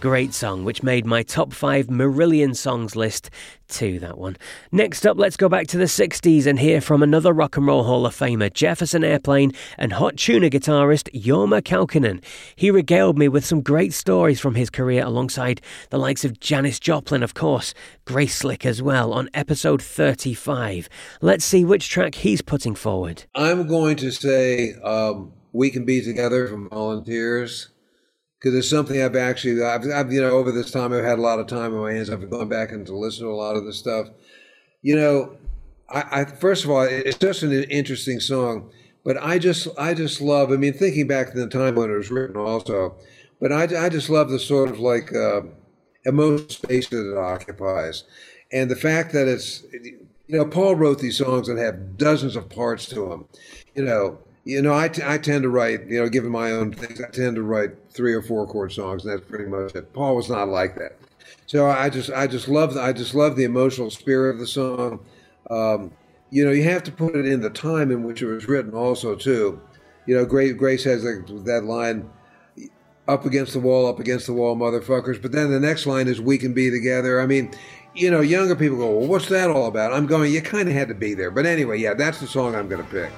Great 0.00 0.32
song, 0.32 0.64
which 0.64 0.82
made 0.82 1.04
my 1.04 1.22
top 1.22 1.52
five 1.52 1.88
Marillion 1.88 2.56
songs 2.56 2.96
list 2.96 3.28
too, 3.68 3.98
that 3.98 4.16
one. 4.16 4.38
Next 4.72 5.04
up, 5.04 5.18
let's 5.18 5.36
go 5.36 5.46
back 5.46 5.66
to 5.68 5.76
the 5.76 5.84
60s 5.84 6.46
and 6.46 6.58
hear 6.58 6.80
from 6.80 7.02
another 7.02 7.34
Rock 7.34 7.58
and 7.58 7.66
Roll 7.66 7.84
Hall 7.84 8.06
of 8.06 8.16
Famer, 8.16 8.50
Jefferson 8.50 9.04
Airplane 9.04 9.52
and 9.76 9.92
Hot 9.92 10.16
Tuna 10.16 10.48
guitarist 10.48 11.12
Jorma 11.12 11.60
Kaukonen. 11.60 12.24
He 12.56 12.70
regaled 12.70 13.18
me 13.18 13.28
with 13.28 13.44
some 13.44 13.60
great 13.60 13.92
stories 13.92 14.40
from 14.40 14.54
his 14.54 14.70
career 14.70 15.04
alongside 15.04 15.60
the 15.90 15.98
likes 15.98 16.24
of 16.24 16.40
Janis 16.40 16.80
Joplin, 16.80 17.22
of 17.22 17.34
course, 17.34 17.74
Grace 18.06 18.36
Slick 18.36 18.64
as 18.64 18.80
well, 18.80 19.12
on 19.12 19.28
episode 19.34 19.82
35. 19.82 20.88
Let's 21.20 21.44
see 21.44 21.62
which 21.62 21.90
track 21.90 22.14
he's 22.14 22.40
putting 22.40 22.74
forward. 22.74 23.24
I'm 23.34 23.66
going 23.66 23.96
to 23.96 24.10
say 24.10 24.72
um, 24.82 25.34
We 25.52 25.68
Can 25.68 25.84
Be 25.84 26.00
Together 26.00 26.48
from 26.48 26.70
Volunteers 26.70 27.68
because 28.40 28.54
it's 28.54 28.70
something 28.70 29.02
I've 29.02 29.16
actually, 29.16 29.62
I've, 29.62 29.84
I've, 29.90 30.10
you 30.10 30.22
know, 30.22 30.30
over 30.30 30.50
this 30.50 30.70
time, 30.70 30.94
I've 30.94 31.04
had 31.04 31.18
a 31.18 31.22
lot 31.22 31.38
of 31.38 31.46
time 31.46 31.74
on 31.74 31.82
my 31.82 31.92
hands. 31.92 32.08
I've 32.08 32.30
gone 32.30 32.48
back 32.48 32.72
and 32.72 32.86
to 32.86 32.96
listen 32.96 33.26
to 33.26 33.30
a 33.30 33.34
lot 33.34 33.54
of 33.54 33.66
this 33.66 33.76
stuff. 33.76 34.06
You 34.80 34.96
know, 34.96 35.36
I, 35.90 36.22
I 36.22 36.24
first 36.24 36.64
of 36.64 36.70
all, 36.70 36.82
it's 36.82 37.18
just 37.18 37.42
an 37.42 37.52
interesting 37.52 38.18
song, 38.18 38.70
but 39.04 39.22
I 39.22 39.38
just, 39.38 39.68
I 39.78 39.92
just 39.92 40.22
love. 40.22 40.52
I 40.52 40.56
mean, 40.56 40.72
thinking 40.72 41.06
back 41.06 41.32
to 41.32 41.38
the 41.38 41.48
time 41.48 41.74
when 41.74 41.90
it 41.90 41.96
was 41.96 42.10
written, 42.10 42.36
also, 42.36 42.96
but 43.42 43.52
I, 43.52 43.64
I 43.84 43.88
just 43.90 44.08
love 44.08 44.30
the 44.30 44.38
sort 44.38 44.70
of 44.70 44.80
like 44.80 45.14
uh, 45.14 45.42
emotional 46.06 46.48
space 46.48 46.88
that 46.88 47.12
it 47.12 47.18
occupies, 47.18 48.04
and 48.52 48.70
the 48.70 48.76
fact 48.76 49.12
that 49.12 49.28
it's, 49.28 49.64
you 49.72 50.38
know, 50.38 50.46
Paul 50.46 50.76
wrote 50.76 51.00
these 51.00 51.18
songs 51.18 51.46
that 51.48 51.58
have 51.58 51.98
dozens 51.98 52.36
of 52.36 52.48
parts 52.48 52.86
to 52.86 53.06
them. 53.06 53.28
You 53.74 53.84
know, 53.84 54.18
you 54.50 54.60
know, 54.60 54.74
I, 54.74 54.88
t- 54.88 55.02
I 55.04 55.16
tend 55.16 55.44
to 55.44 55.48
write, 55.48 55.86
you 55.86 56.00
know, 56.00 56.08
given 56.08 56.32
my 56.32 56.50
own 56.50 56.72
things, 56.72 57.00
I 57.00 57.08
tend 57.10 57.36
to 57.36 57.42
write 57.42 57.70
three 57.90 58.12
or 58.12 58.20
four 58.20 58.46
chord 58.48 58.72
songs, 58.72 59.04
and 59.04 59.12
that's 59.12 59.28
pretty 59.28 59.44
much 59.44 59.76
it. 59.76 59.92
Paul 59.92 60.16
was 60.16 60.28
not 60.28 60.48
like 60.48 60.74
that. 60.74 60.96
So 61.46 61.68
I 61.68 61.88
just, 61.88 62.10
I 62.10 62.26
just 62.26 62.48
love, 62.48 62.74
the, 62.74 62.82
I 62.82 62.92
just 62.92 63.14
love 63.14 63.36
the 63.36 63.44
emotional 63.44 63.90
spirit 63.90 64.34
of 64.34 64.40
the 64.40 64.48
song. 64.48 65.00
Um, 65.50 65.92
you 66.30 66.44
know, 66.44 66.50
you 66.50 66.64
have 66.64 66.82
to 66.84 66.92
put 66.92 67.14
it 67.14 67.26
in 67.26 67.42
the 67.42 67.50
time 67.50 67.92
in 67.92 68.02
which 68.02 68.22
it 68.22 68.26
was 68.26 68.48
written, 68.48 68.74
also 68.74 69.14
too. 69.14 69.60
You 70.06 70.16
know, 70.16 70.24
Grace, 70.24 70.54
Grace 70.54 70.82
has 70.82 71.02
that 71.04 71.62
line, 71.64 72.10
"Up 73.06 73.24
against 73.26 73.52
the 73.52 73.60
wall, 73.60 73.86
up 73.86 74.00
against 74.00 74.26
the 74.26 74.32
wall, 74.32 74.56
motherfuckers." 74.56 75.22
But 75.22 75.30
then 75.30 75.50
the 75.52 75.60
next 75.60 75.86
line 75.86 76.08
is, 76.08 76.20
"We 76.20 76.38
can 76.38 76.52
be 76.52 76.70
together." 76.70 77.20
I 77.20 77.26
mean, 77.26 77.52
you 77.94 78.10
know, 78.10 78.20
younger 78.20 78.56
people 78.56 78.78
go, 78.78 78.98
"Well, 78.98 79.08
what's 79.08 79.28
that 79.28 79.50
all 79.50 79.66
about?" 79.66 79.92
I'm 79.92 80.06
going, 80.06 80.32
"You 80.32 80.42
kind 80.42 80.68
of 80.68 80.74
had 80.74 80.88
to 80.88 80.94
be 80.94 81.14
there." 81.14 81.30
But 81.30 81.46
anyway, 81.46 81.78
yeah, 81.78 81.94
that's 81.94 82.18
the 82.18 82.26
song 82.26 82.54
I'm 82.54 82.68
going 82.68 82.84
to 82.84 82.90
pick. 82.90 83.10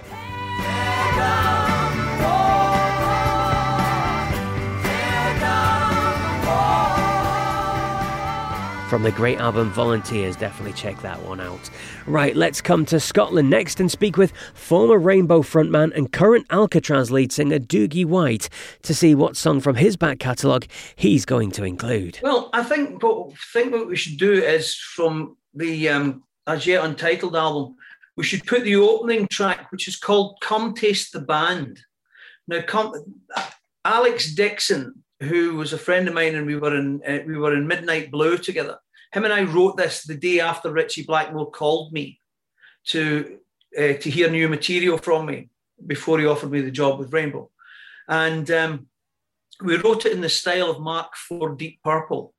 From 8.93 9.05
the 9.05 9.11
great 9.11 9.39
album 9.39 9.71
Volunteers. 9.71 10.37
Definitely 10.37 10.75
check 10.75 11.01
that 11.01 11.23
one 11.23 11.41
out. 11.41 11.71
Right, 12.05 12.37
let's 12.37 12.61
come 12.61 12.85
to 12.85 13.01
Scotland 13.01 13.49
next 13.49 13.81
and 13.81 13.91
speak 13.91 14.19
with 14.19 14.35
former 14.53 14.99
Rainbow 14.99 15.41
frontman 15.41 15.97
and 15.97 16.13
current 16.13 16.47
Alcatrazz 16.49 17.11
lead 17.11 17.33
singer 17.33 17.59
Doogie 17.59 18.05
White 18.05 18.51
to 18.83 18.95
see 18.95 19.15
what 19.15 19.35
song 19.35 19.61
from 19.61 19.77
his 19.77 19.97
back 19.97 20.19
catalogue 20.19 20.67
he's 20.95 21.25
going 21.25 21.53
to 21.53 21.65
include. 21.65 22.19
Well, 22.23 22.51
I 22.53 22.63
think 22.63 23.03
what 23.03 23.33
think 23.55 23.73
what 23.73 23.87
we 23.87 23.97
should 23.97 24.19
do 24.19 24.35
is 24.35 24.75
from 24.75 25.39
the 25.55 25.89
um, 25.89 26.25
as 26.47 26.67
yet 26.67 26.85
untitled 26.85 27.35
album, 27.35 27.77
we 28.19 28.25
should 28.25 28.45
put 28.45 28.63
the 28.63 28.77
opening 28.77 29.27
track, 29.27 29.73
which 29.73 29.89
is 29.89 29.97
called 29.97 30.37
"Come 30.43 30.75
Taste 30.75 31.15
the 31.15 31.21
Band." 31.21 31.81
Now, 32.47 32.61
come, 32.61 32.93
Alex 33.87 34.35
Dickson 34.35 35.03
who 35.23 35.57
was 35.57 35.73
a 35.73 35.79
friend 35.79 36.09
of 36.09 36.15
mine, 36.15 36.35
and 36.35 36.47
we 36.47 36.57
were 36.57 36.77
in 36.77 37.01
uh, 37.07 37.21
we 37.27 37.37
were 37.37 37.55
in 37.55 37.67
Midnight 37.67 38.11
Blue 38.11 38.37
together. 38.37 38.79
Him 39.13 39.25
and 39.25 39.33
I 39.33 39.43
wrote 39.43 39.77
this 39.77 40.05
the 40.05 40.17
day 40.17 40.41
after 40.41 40.73
Ritchie 40.73 41.05
Blackmore 41.05 41.51
called 41.51 41.93
me 41.93 42.21
to 42.87 43.39
uh, 43.79 43.95
to 43.95 44.11
hear 44.11 44.31
new 44.31 44.49
material 44.49 44.99
from 44.99 45.27
me 45.27 45.49
before 45.87 46.19
he 46.19 46.27
offered 46.27 46.51
me 46.51 46.61
the 46.61 46.71
job 46.71 46.99
with 46.99 47.13
Rainbow, 47.13 47.51
and 48.09 48.51
um, 48.51 48.87
we 49.63 49.77
wrote 49.77 50.07
it 50.07 50.13
in 50.13 50.21
the 50.21 50.29
style 50.29 50.71
of 50.71 50.81
Mark 50.81 51.13
IV 51.31 51.57
Deep 51.57 51.81
Purple, 51.85 52.35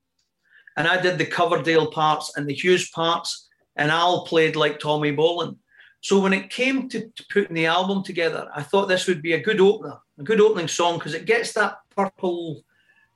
and 0.76 0.88
I 0.88 1.02
did 1.02 1.17
the 1.17 1.26
Coverdale 1.26 1.91
parts 1.91 2.36
and 2.36 2.48
the 2.48 2.54
Hughes 2.54 2.89
parts, 2.89 3.48
and 3.76 3.91
Al 3.91 4.26
played 4.26 4.56
like 4.56 4.80
Tommy 4.80 5.15
Bolin. 5.15 5.58
So 6.02 6.19
when 6.19 6.34
it 6.34 6.50
came 6.50 6.89
to, 6.89 7.00
to 7.00 7.26
putting 7.32 7.56
the 7.56 7.65
album 7.65 8.04
together, 8.04 8.50
I 8.54 8.62
thought 8.62 8.89
this 8.89 9.08
would 9.08 9.22
be 9.22 9.34
a 9.34 9.41
good 9.41 9.62
opener, 9.62 10.00
a 10.19 10.24
good 10.24 10.41
opening 10.41 10.67
song 10.67 10.98
because 10.98 11.13
it 11.13 11.24
gets 11.24 11.54
that 11.54 11.78
purple 11.96 12.65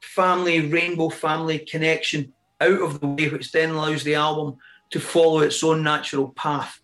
family, 0.07 0.61
rainbow 0.61 1.09
family 1.09 1.59
connection 1.59 2.33
out 2.61 2.81
of 2.81 2.99
the 2.99 3.07
way, 3.07 3.29
which 3.29 3.51
then 3.51 3.71
allows 3.71 4.03
the 4.03 4.15
album 4.15 4.57
to 4.89 4.99
follow 4.99 5.39
its 5.39 5.63
own 5.63 5.83
natural 5.83 6.29
path. 6.29 6.79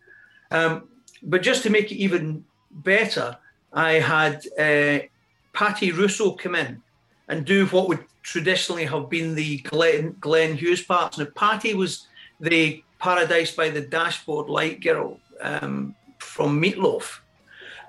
Um, 0.52 0.88
but 1.24 1.42
just 1.42 1.64
to 1.64 1.70
make 1.70 1.92
it 1.92 1.96
even 1.96 2.44
better, 2.70 3.38
I 3.72 3.94
had 3.94 4.46
uh, 4.60 5.06
Patti 5.54 5.92
Russo 5.92 6.32
come 6.32 6.56
in 6.56 6.82
and 7.28 7.46
do 7.46 7.66
what 7.68 7.88
would 7.88 8.04
traditionally 8.22 8.86
have 8.86 9.10
been 9.10 9.36
the 9.36 9.58
Glenn, 9.60 10.16
Glenn 10.20 10.56
Hughes 10.56 10.84
parts. 10.84 11.18
Now, 11.18 11.28
Patty 11.36 11.74
was 11.74 12.08
the 12.40 12.84
Paradise 13.00 13.52
by 13.56 13.70
the 13.70 13.82
Dashboard 13.82 14.50
Light 14.50 14.82
girl 14.82 15.20
um, 15.42 15.96
from 16.20 16.62
Meatloaf, 16.62 17.20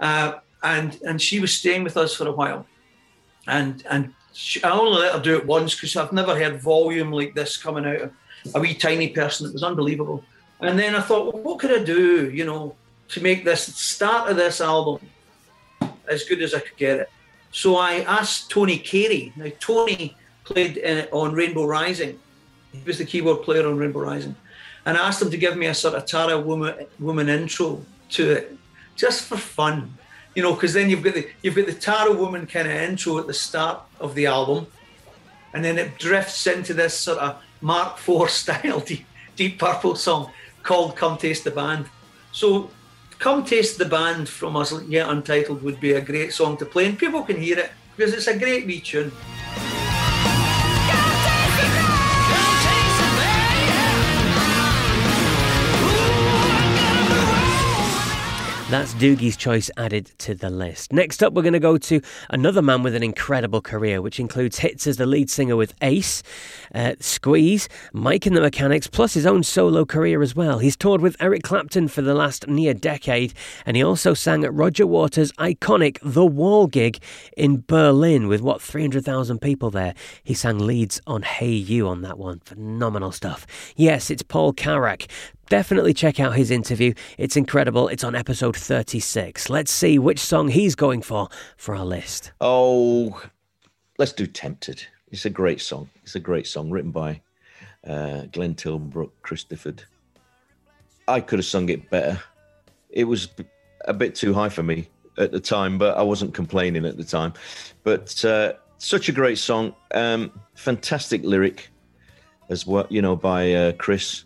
uh, 0.01 0.35
and 0.63 0.99
and 1.07 1.23
she 1.23 1.39
was 1.39 1.55
staying 1.55 1.85
with 1.85 1.97
us 1.97 2.17
for 2.17 2.27
a 2.27 2.33
while, 2.33 2.67
and 3.47 3.85
and 3.89 4.13
I 4.63 4.71
only 4.71 5.01
let 5.01 5.13
her 5.13 5.21
do 5.21 5.37
it 5.37 5.47
once 5.47 5.75
because 5.75 5.97
I've 5.97 6.13
never 6.13 6.37
heard 6.37 6.61
volume 6.61 7.13
like 7.13 7.35
this 7.35 7.57
coming 7.57 7.87
out 7.87 8.01
of 8.01 8.13
a 8.55 8.61
wee 8.61 8.75
tiny 8.75 9.09
person. 9.09 9.47
It 9.47 9.53
was 9.53 9.63
unbelievable. 9.63 10.25
And 10.61 10.79
then 10.79 10.95
I 10.95 11.01
thought, 11.01 11.33
well, 11.33 11.43
what 11.43 11.59
could 11.59 11.73
I 11.73 11.85
do, 11.85 12.31
you 12.31 12.45
know, 12.45 12.75
to 13.09 13.23
make 13.23 13.45
this 13.45 13.63
start 13.77 14.31
of 14.31 14.37
this 14.37 14.61
album 14.61 15.01
as 16.09 16.25
good 16.25 16.43
as 16.43 16.55
I 16.55 16.61
could 16.61 16.77
get 16.77 16.99
it? 16.99 17.11
So 17.53 17.77
I 17.77 18.01
asked 18.01 18.51
Tony 18.51 18.79
Carey. 18.79 19.33
Now 19.37 19.51
Tony 19.61 20.17
played 20.45 20.77
in, 20.79 21.07
on 21.13 21.33
Rainbow 21.33 21.67
Rising. 21.67 22.19
He 22.73 22.83
was 22.85 22.99
the 22.99 23.05
keyboard 23.05 23.43
player 23.43 23.69
on 23.69 23.77
Rainbow 23.77 24.01
Rising, 24.01 24.35
and 24.85 24.99
I 24.99 25.07
asked 25.07 25.23
him 25.23 25.31
to 25.31 25.37
give 25.37 25.57
me 25.57 25.67
a 25.67 25.75
sort 25.75 25.95
of 25.95 26.07
Tarot 26.07 26.41
Woman 26.41 26.87
woman 26.99 27.29
intro 27.29 27.85
to 28.11 28.33
it, 28.33 28.57
just 28.97 29.27
for 29.27 29.37
fun, 29.37 29.97
you 30.35 30.43
know, 30.43 30.55
because 30.55 30.73
then 30.73 30.91
you've 30.91 31.03
got 31.03 31.15
the 31.15 31.29
you've 31.43 31.55
got 31.55 31.67
the 31.67 31.75
Tarot 31.75 32.17
Woman 32.17 32.47
kind 32.47 32.69
of 32.69 32.75
intro 32.75 33.19
at 33.19 33.27
the 33.27 33.35
start 33.35 33.83
of 34.01 34.15
the 34.15 34.27
album, 34.27 34.67
and 35.53 35.65
then 35.65 35.79
it 35.79 35.99
drifts 35.99 36.47
into 36.47 36.75
this 36.75 36.99
sort 36.99 37.19
of 37.19 37.41
Mark 37.61 37.99
IV 38.09 38.31
style 38.31 38.81
deep, 38.81 39.07
deep 39.37 39.59
Purple 39.59 39.97
song 39.97 40.31
called 40.63 40.97
"Come 40.97 41.17
Taste 41.19 41.45
the 41.45 41.51
Band." 41.51 41.87
So 42.33 42.71
Come 43.19 43.45
Taste 43.45 43.79
the 43.79 43.85
Band 43.85 44.29
from 44.29 44.57
us 44.57 44.73
Yet 44.89 45.09
Untitled 45.09 45.63
would 45.63 45.81
be 45.81 45.93
a 45.93 46.01
great 46.01 46.33
song 46.33 46.57
to 46.59 46.67
play, 46.67 46.87
and 46.87 46.99
people 46.99 47.23
can 47.23 47.41
hear 47.41 47.59
it 47.59 47.71
because 47.97 48.13
it's 48.13 48.27
a 48.27 48.39
great 48.39 48.67
wee 48.67 48.81
tune. 48.81 49.13
That's 58.71 58.95
Doogie's 58.95 59.37
choice 59.37 59.71
added 59.77 60.07
to 60.21 60.35
the 60.35 60.49
list. 60.49 60.91
Next 60.91 61.23
up, 61.23 61.35
we're 61.35 61.43
going 61.43 61.53
to 61.53 61.61
go 61.61 61.77
to 61.77 62.01
another 62.31 62.63
man 62.63 62.83
with 62.83 62.95
an 62.95 63.03
incredible 63.03 63.61
career, 63.61 64.01
which 64.01 64.19
includes 64.19 64.61
hits 64.61 64.87
as 64.87 64.97
the 64.97 65.05
lead 65.05 65.29
singer 65.29 65.55
with 65.55 65.75
Ace, 65.83 66.23
uh, 66.75 66.95
Squeeze, 66.99 67.69
Mike 67.93 68.25
and 68.25 68.35
the 68.35 68.41
Mechanics, 68.41 68.87
plus 68.87 69.13
his 69.13 69.27
own 69.27 69.43
solo 69.43 69.85
career 69.85 70.23
as 70.23 70.35
well. 70.35 70.61
He's 70.61 70.79
toured 70.79 71.03
with 71.03 71.15
Eric 71.21 71.43
Clapton 71.43 71.89
for 71.89 72.01
the 72.01 72.15
last 72.15 72.49
near 72.49 72.73
decade, 72.73 73.35
and 73.67 73.77
he 73.77 73.85
also 73.85 74.15
sang 74.15 74.45
at 74.45 74.55
Roger 74.55 74.87
Waters' 74.87 75.31
iconic 75.33 75.99
The 76.03 76.25
Wall 76.25 76.67
gig 76.67 77.03
in 77.37 77.65
Berlin 77.67 78.29
with 78.29 78.41
what 78.41 78.63
300,000 78.63 79.41
people 79.41 79.71
there. 79.71 79.93
He 80.25 80.33
sang 80.33 80.59
leads 80.59 81.03
on 81.07 81.21
Hey 81.21 81.53
You 81.53 81.87
on 81.87 82.01
that 82.01 82.19
one. 82.19 82.41
Phenomenal 82.41 83.13
stuff. 83.13 83.47
Yes, 83.77 84.11
it's 84.11 84.23
Paul 84.23 84.55
Carrack 84.55 85.07
definitely 85.49 85.95
check 85.95 86.21
out 86.21 86.35
his 86.35 86.51
interview. 86.51 86.95
It's 87.19 87.37
incredible. 87.37 87.89
It's 87.89 88.05
on 88.05 88.15
episode 88.15 88.57
36. 88.57 89.51
Let's 89.51 89.71
see 89.71 89.99
which 89.99 90.19
song 90.19 90.49
he's 90.49 90.75
going 90.75 91.03
for 91.03 91.29
for 91.57 91.75
our 91.75 91.85
list. 91.85 92.33
Oh, 92.41 93.23
let's 93.99 94.13
do 94.13 94.27
Tempted. 94.27 94.87
It's 95.11 95.25
a 95.25 95.31
great 95.31 95.61
song. 95.61 95.89
It's 96.03 96.17
a 96.17 96.21
great 96.21 96.47
song 96.47 96.71
written 96.71 96.91
by 96.91 97.21
uh, 97.87 98.23
Glenn 98.33 98.55
Tilbrook, 98.55 99.11
Chris. 99.23 99.47
I 101.07 101.21
could 101.21 101.39
have 101.39 101.47
sung 101.47 101.69
it 101.69 101.89
better. 101.91 102.21
It 102.91 103.05
was 103.05 103.29
a 103.85 103.95
bit 103.95 104.15
too 104.15 104.33
high 104.35 104.49
for 104.49 104.63
me 104.63 104.89
at 105.19 105.31
the 105.31 105.41
time, 105.41 105.79
but 105.79 105.97
I 105.97 106.03
wasn't 106.03 106.35
complaining 106.35 106.85
at 106.87 106.97
the 106.97 107.05
time. 107.05 107.35
But 107.83 108.25
uh, 108.25 108.55
such 108.79 109.09
a 109.09 109.13
great 109.13 109.39
song. 109.39 109.75
Um, 109.93 110.33
fantastic 110.55 111.23
lyric 111.23 111.71
as 112.49 112.67
well, 112.67 112.87
you 112.91 113.03
know, 113.03 113.17
by 113.17 113.53
uh, 113.53 113.73
Chris 113.73 114.25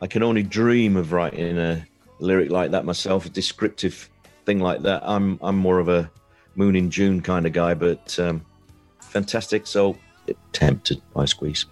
I 0.00 0.06
can 0.06 0.22
only 0.22 0.42
dream 0.42 0.96
of 0.96 1.12
writing 1.12 1.58
a 1.58 1.86
lyric 2.18 2.50
like 2.50 2.70
that 2.72 2.84
myself, 2.84 3.26
a 3.26 3.28
descriptive 3.28 4.08
thing 4.44 4.60
like 4.60 4.82
that. 4.82 5.02
I'm 5.04 5.38
I'm 5.42 5.56
more 5.56 5.78
of 5.78 5.88
a 5.88 6.10
Moon 6.56 6.76
in 6.76 6.90
June 6.90 7.20
kind 7.20 7.46
of 7.46 7.52
guy, 7.52 7.74
but 7.74 8.18
um, 8.18 8.44
fantastic. 9.00 9.66
So 9.66 9.96
tempted 10.52 11.02
by 11.12 11.24
Squeeze. 11.24 11.66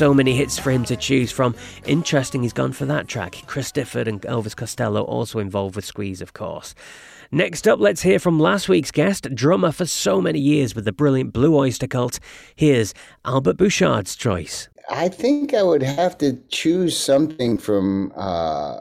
So 0.00 0.14
many 0.14 0.34
hits 0.34 0.58
for 0.58 0.70
him 0.70 0.86
to 0.86 0.96
choose 0.96 1.30
from. 1.30 1.54
Interesting, 1.84 2.42
he's 2.42 2.54
gone 2.54 2.72
for 2.72 2.86
that 2.86 3.06
track. 3.06 3.42
Chris 3.46 3.70
Difford 3.70 4.06
and 4.06 4.22
Elvis 4.22 4.56
Costello 4.56 5.02
also 5.02 5.40
involved 5.40 5.76
with 5.76 5.84
Squeeze, 5.84 6.22
of 6.22 6.32
course. 6.32 6.74
Next 7.30 7.68
up, 7.68 7.80
let's 7.80 8.00
hear 8.00 8.18
from 8.18 8.40
last 8.40 8.66
week's 8.66 8.90
guest, 8.90 9.34
drummer 9.34 9.72
for 9.72 9.84
so 9.84 10.22
many 10.22 10.38
years 10.38 10.74
with 10.74 10.86
the 10.86 10.92
brilliant 10.92 11.34
Blue 11.34 11.54
Oyster 11.54 11.86
Cult. 11.86 12.18
Here's 12.56 12.94
Albert 13.26 13.58
Bouchard's 13.58 14.16
choice. 14.16 14.70
I 14.88 15.10
think 15.10 15.52
I 15.52 15.62
would 15.62 15.82
have 15.82 16.16
to 16.16 16.38
choose 16.48 16.96
something 16.96 17.58
from 17.58 18.10
uh, 18.16 18.80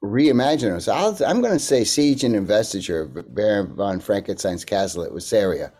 Re 0.00 0.28
Imaginos. 0.28 0.90
i 0.90 1.30
am 1.30 1.42
going 1.42 1.52
to 1.52 1.58
say 1.58 1.84
Siege 1.84 2.24
and 2.24 2.34
Investiture 2.34 3.02
of 3.02 3.34
Baron 3.34 3.76
von 3.76 4.00
Frankenstein's 4.00 4.64
Castle 4.64 5.04
at 5.04 5.12
Weisseria 5.12 5.72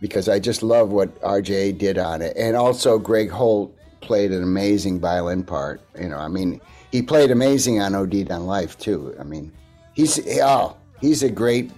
because 0.00 0.28
I 0.28 0.38
just 0.38 0.62
love 0.62 0.90
what 0.90 1.20
RJ 1.22 1.78
did 1.78 1.98
on 1.98 2.22
it. 2.22 2.36
And 2.36 2.54
also, 2.56 2.98
Greg 2.98 3.30
Holt 3.30 3.76
played 4.00 4.30
an 4.30 4.42
amazing 4.42 5.00
violin 5.00 5.42
part. 5.42 5.80
You 5.98 6.08
know, 6.08 6.18
I 6.18 6.28
mean, 6.28 6.60
he 6.92 7.00
played 7.02 7.30
amazing 7.30 7.80
on 7.80 7.94
OD 7.94 8.30
on 8.30 8.46
Life 8.46 8.78
too. 8.78 9.14
I 9.18 9.24
mean, 9.24 9.52
he's 9.94 10.20
oh, 10.40 10.76
he's 11.00 11.22
a 11.22 11.30
great, 11.30 11.70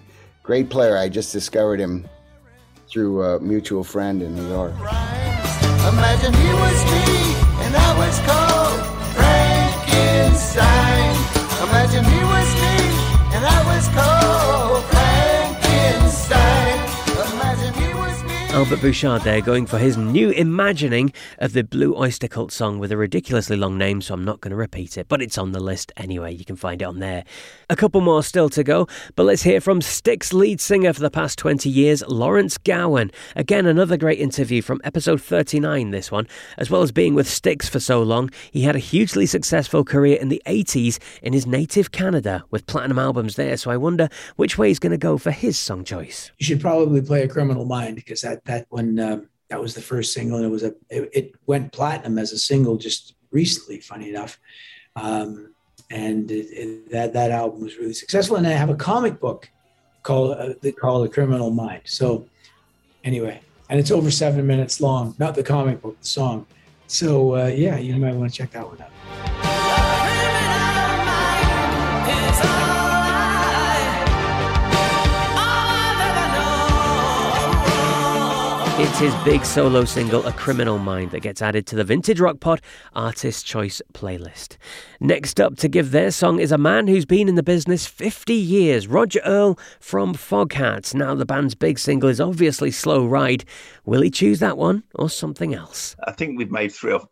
great 0.43 0.71
player. 0.71 0.97
I 0.97 1.09
just 1.09 1.33
discovered 1.33 1.79
him 1.81 2.09
through 2.89 3.23
a 3.23 3.39
mutual 3.41 3.85
friend 3.85 4.23
in 4.23 4.35
New 4.35 4.49
York. 4.49 4.75
Imagine 4.75 6.35
he 6.35 6.53
was 6.53 6.85
me 6.85 7.35
and 7.65 7.77
I 7.77 7.99
was 7.99 8.19
Frankenstein. 9.15 11.15
Imagine 11.69 12.05
he 12.05 12.25
was 12.25 12.55
me 12.55 12.79
and 13.35 13.45
I 13.45 13.63
was 13.75 13.89
called 13.89 14.89
Albert 18.59 18.81
Bouchard 18.81 19.23
there 19.23 19.41
going 19.41 19.67
for 19.67 19.79
his 19.79 19.97
new 19.97 20.31
imagining 20.31 21.13
of 21.39 21.53
the 21.53 21.63
Blue 21.63 21.97
Oyster 21.97 22.27
Cult 22.27 22.51
song 22.51 22.81
with 22.81 22.91
a 22.91 22.97
ridiculously 22.97 23.57
long 23.57 23.79
name, 23.79 24.03
so 24.03 24.15
I'm 24.15 24.25
not 24.25 24.41
going 24.41 24.51
to 24.51 24.57
repeat 24.57 24.99
it, 24.99 25.07
but 25.07 25.23
it's 25.23 25.39
on 25.39 25.53
the 25.53 25.61
list 25.61 25.93
anyway. 25.97 26.35
You 26.35 26.45
can 26.45 26.57
find 26.57 26.83
it 26.83 26.85
on 26.85 26.99
there. 26.99 27.23
A 27.71 27.77
couple 27.77 28.01
more 28.01 28.21
still 28.25 28.49
to 28.49 28.65
go, 28.65 28.89
but 29.15 29.23
let's 29.23 29.45
hear 29.45 29.61
from 29.61 29.81
Styx 29.81 30.33
lead 30.33 30.61
singer 30.61 30.93
for 30.93 30.99
the 30.99 31.09
past 31.09 31.39
20 31.39 31.71
years, 31.71 32.03
Lawrence 32.09 32.59
Gowan. 32.59 33.13
Again, 33.37 33.65
another 33.65 33.97
great 33.97 34.19
interview 34.19 34.61
from 34.61 34.81
episode 34.83 35.23
39, 35.23 35.93
this 35.93 36.11
one. 36.11 36.27
As 36.57 36.69
well 36.69 36.83
as 36.83 36.91
being 36.91 37.15
with 37.15 37.29
Styx 37.29 37.69
for 37.69 37.79
so 37.79 38.03
long, 38.03 38.29
he 38.51 38.63
had 38.63 38.75
a 38.75 38.81
hugely 38.81 39.27
successful 39.27 39.85
career 39.85 40.19
in 40.21 40.31
the 40.31 40.43
80s 40.47 40.99
in 41.23 41.33
his 41.33 41.47
native 41.47 41.93
Canada 41.93 42.43
with 42.51 42.67
platinum 42.67 42.99
albums 42.99 43.37
there, 43.37 43.57
so 43.57 43.71
I 43.71 43.77
wonder 43.77 44.09
which 44.35 44.59
way 44.59 44.67
he's 44.67 44.81
going 44.81 44.91
to 44.91 44.99
go 44.99 45.17
for 45.17 45.31
his 45.31 45.57
song 45.57 45.85
choice. 45.85 46.33
You 46.39 46.47
should 46.47 46.61
probably 46.61 47.03
play 47.03 47.23
A 47.23 47.29
Criminal 47.29 47.65
Mind 47.65 47.95
because 47.95 48.23
that 48.23 48.48
that 48.49 48.67
when 48.71 48.99
um, 48.99 49.29
that 49.51 49.61
was 49.61 49.75
the 49.75 49.81
first 49.81 50.13
single, 50.13 50.39
and 50.39 50.47
it 50.47 50.51
was 50.51 50.65
a 50.65 50.75
it, 50.91 51.11
it, 51.13 51.35
went 51.47 51.73
platinum 51.73 52.19
as 52.19 52.33
a 52.33 52.39
single 52.39 52.77
just 52.77 53.15
recently. 53.31 53.79
Funny 53.79 54.09
enough, 54.09 54.41
um, 54.97 55.55
and 55.91 56.31
it, 56.31 56.47
it, 56.51 56.91
that 56.91 57.13
that 57.13 57.31
album 57.31 57.61
was 57.61 57.77
really 57.77 57.95
successful. 57.95 58.37
And 58.37 58.47
I 58.47 58.51
have 58.51 58.71
a 58.71 58.75
comic 58.75 59.21
book 59.21 59.49
called 60.03 60.37
uh, 60.37 60.71
called 60.81 61.07
A 61.07 61.11
Criminal 61.11 61.51
Mind. 61.51 61.83
So 61.85 62.27
anyway, 63.05 63.41
and 63.69 63.79
it's 63.79 63.91
over 63.91 64.11
seven 64.11 64.47
minutes 64.47 64.81
long. 64.81 65.15
Not 65.19 65.35
the 65.35 65.45
comic 65.45 65.81
book, 65.81 66.01
the 66.01 66.07
song. 66.07 66.47
So 66.89 67.37
uh, 67.37 67.47
yeah, 67.47 67.79
you 67.79 67.97
might 67.97 68.15
want 68.15 68.33
to 68.33 68.37
check 68.37 68.51
that 68.53 68.67
one 68.67 68.81
out. 68.81 69.58
It's 79.01 79.15
his 79.15 79.25
big 79.25 79.45
solo 79.45 79.85
single, 79.85 80.27
A 80.27 80.33
Criminal 80.33 80.77
Mind, 80.77 81.13
that 81.13 81.21
gets 81.21 81.41
added 81.41 81.69
to 81.69 81.77
the 81.77 81.85
Vintage 81.85 82.19
Rock 82.19 82.41
Pod 82.41 82.61
Artist 82.95 83.47
Choice 83.47 83.81
playlist. 83.95 84.57
Next 84.99 85.41
up 85.41 85.57
to 85.59 85.69
give 85.69 85.93
their 85.93 86.11
song 86.11 86.41
is 86.41 86.51
a 86.51 86.59
man 86.59 86.89
who's 86.89 87.07
been 87.07 87.29
in 87.29 87.37
the 87.37 87.45
business 87.45 87.87
50 87.87 88.35
years, 88.35 88.89
Roger 88.89 89.21
Earl 89.25 89.57
from 89.79 90.15
Foghats. 90.15 90.97
Now, 90.97 91.15
the 91.15 91.25
band's 91.25 91.55
big 91.55 91.79
single 91.79 92.09
is 92.09 92.21
obviously 92.21 92.73
Slow 92.73 93.07
Ride. 93.07 93.45
Will 93.85 94.03
he 94.03 94.11
choose 94.11 94.41
that 94.41 94.59
one 94.59 94.83
or 94.97 95.09
something 95.09 95.55
else? 95.55 95.95
I 96.05 96.11
think 96.11 96.37
we've 96.37 96.51
made 96.51 96.73
three 96.73 96.95
or 96.95 97.09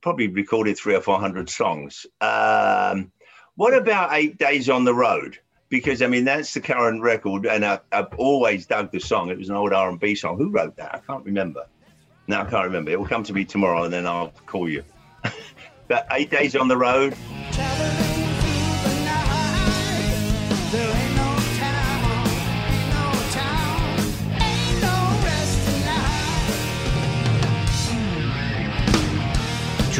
probably 0.00 0.28
recorded 0.28 0.78
three 0.78 0.94
or 0.94 1.02
four 1.02 1.20
hundred 1.20 1.50
songs. 1.50 2.06
Um, 2.22 3.12
what 3.56 3.74
about 3.74 4.14
Eight 4.14 4.38
Days 4.38 4.70
on 4.70 4.86
the 4.86 4.94
Road? 4.94 5.38
Because 5.70 6.02
I 6.02 6.08
mean 6.08 6.24
that's 6.24 6.52
the 6.52 6.60
current 6.60 7.00
record, 7.00 7.46
and 7.46 7.64
I, 7.64 7.80
have 7.92 8.12
always 8.18 8.66
dug 8.66 8.92
the 8.92 9.00
song. 9.00 9.30
It 9.30 9.38
was 9.38 9.48
an 9.48 9.54
old 9.54 9.72
R 9.72 9.88
and 9.88 9.98
B 9.98 10.14
song. 10.14 10.36
Who 10.36 10.50
wrote 10.50 10.76
that? 10.76 10.94
I 10.94 10.98
can't 10.98 11.24
remember. 11.24 11.66
No, 12.28 12.40
I 12.40 12.44
can't 12.44 12.64
remember. 12.64 12.90
It 12.90 12.98
will 12.98 13.08
come 13.08 13.22
to 13.24 13.32
me 13.32 13.44
tomorrow, 13.44 13.84
and 13.84 13.92
then 13.92 14.06
I'll 14.06 14.32
call 14.46 14.68
you. 14.68 14.84
but 15.88 16.06
eight 16.12 16.30
days 16.30 16.54
on 16.54 16.68
the 16.68 16.76
road. 16.76 17.16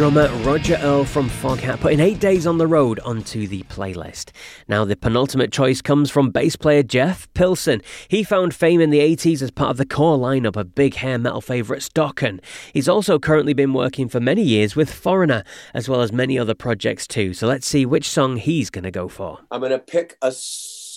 Drummer 0.00 0.28
Roger 0.44 0.78
Earl 0.80 1.04
from 1.04 1.28
Foghat 1.28 1.78
putting 1.80 2.00
eight 2.00 2.20
days 2.20 2.46
on 2.46 2.56
the 2.56 2.66
road 2.66 2.98
onto 3.00 3.46
the 3.46 3.62
playlist. 3.64 4.30
Now, 4.66 4.86
the 4.86 4.96
penultimate 4.96 5.52
choice 5.52 5.82
comes 5.82 6.10
from 6.10 6.30
bass 6.30 6.56
player 6.56 6.82
Jeff 6.82 7.30
Pilson. 7.34 7.82
He 8.08 8.22
found 8.22 8.54
fame 8.54 8.80
in 8.80 8.88
the 8.88 9.00
80s 9.00 9.42
as 9.42 9.50
part 9.50 9.72
of 9.72 9.76
the 9.76 9.84
core 9.84 10.16
lineup 10.16 10.56
of 10.56 10.74
big 10.74 10.94
hair 10.94 11.18
metal 11.18 11.42
favourites 11.42 11.90
Dokken. 11.90 12.40
He's 12.72 12.88
also 12.88 13.18
currently 13.18 13.52
been 13.52 13.74
working 13.74 14.08
for 14.08 14.20
many 14.20 14.40
years 14.40 14.74
with 14.74 14.90
Foreigner, 14.90 15.44
as 15.74 15.86
well 15.86 16.00
as 16.00 16.12
many 16.12 16.38
other 16.38 16.54
projects 16.54 17.06
too. 17.06 17.34
So 17.34 17.46
let's 17.46 17.66
see 17.66 17.84
which 17.84 18.08
song 18.08 18.38
he's 18.38 18.70
going 18.70 18.84
to 18.84 18.90
go 18.90 19.06
for. 19.06 19.40
I'm 19.50 19.60
going 19.60 19.70
to 19.70 19.78
pick 19.78 20.16
a. 20.22 20.32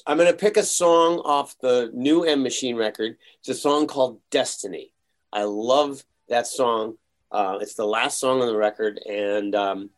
I'm 0.07 0.15
going 0.15 0.31
to 0.31 0.37
pick 0.37 0.55
a 0.55 0.63
song 0.63 1.17
off 1.25 1.57
the 1.59 1.91
new 1.93 2.23
End 2.23 2.41
Machine 2.41 2.77
record. 2.77 3.17
It's 3.39 3.49
a 3.49 3.53
song 3.53 3.85
called 3.85 4.21
Destiny. 4.31 4.93
I 5.33 5.43
love 5.43 6.05
that 6.29 6.47
song. 6.47 6.95
Uh, 7.33 7.57
it's 7.59 7.73
the 7.73 7.85
last 7.85 8.19
song 8.19 8.41
on 8.41 8.47
the 8.47 8.55
record, 8.55 8.99
and 9.09 9.55
um, 9.55 9.89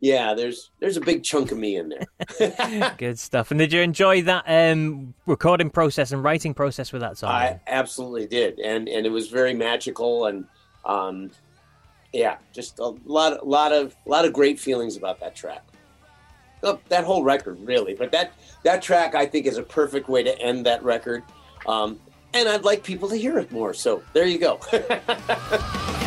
yeah, 0.00 0.34
there's 0.34 0.72
there's 0.80 0.96
a 0.96 1.00
big 1.00 1.22
chunk 1.22 1.52
of 1.52 1.58
me 1.58 1.76
in 1.76 1.88
there. 1.88 2.94
Good 2.98 3.20
stuff. 3.20 3.52
And 3.52 3.58
did 3.58 3.72
you 3.72 3.80
enjoy 3.80 4.22
that 4.22 4.44
um, 4.48 5.14
recording 5.26 5.70
process 5.70 6.10
and 6.10 6.24
writing 6.24 6.52
process 6.52 6.92
with 6.92 7.00
that 7.02 7.16
song? 7.16 7.30
I 7.30 7.60
absolutely 7.68 8.26
did, 8.26 8.58
and 8.58 8.88
and 8.88 9.06
it 9.06 9.10
was 9.10 9.28
very 9.28 9.54
magical, 9.54 10.26
and 10.26 10.44
um, 10.84 11.30
yeah, 12.12 12.38
just 12.52 12.80
a 12.80 12.88
lot, 13.04 13.40
a 13.40 13.44
lot 13.44 13.72
of, 13.72 13.94
a 14.04 14.10
lot 14.10 14.24
of 14.24 14.32
great 14.32 14.58
feelings 14.58 14.96
about 14.96 15.20
that 15.20 15.36
track. 15.36 15.62
Oh, 16.64 16.80
that 16.88 17.04
whole 17.04 17.22
record, 17.22 17.60
really, 17.60 17.94
but 17.94 18.10
that 18.10 18.32
that 18.64 18.82
track 18.82 19.14
I 19.14 19.26
think 19.26 19.46
is 19.46 19.58
a 19.58 19.62
perfect 19.62 20.08
way 20.08 20.24
to 20.24 20.36
end 20.40 20.66
that 20.66 20.82
record. 20.82 21.22
Um, 21.66 22.00
and 22.34 22.48
I'd 22.48 22.64
like 22.64 22.82
people 22.82 23.08
to 23.08 23.16
hear 23.16 23.38
it 23.38 23.52
more. 23.52 23.72
So 23.72 24.02
there 24.12 24.26
you 24.26 24.38
go. 24.38 24.58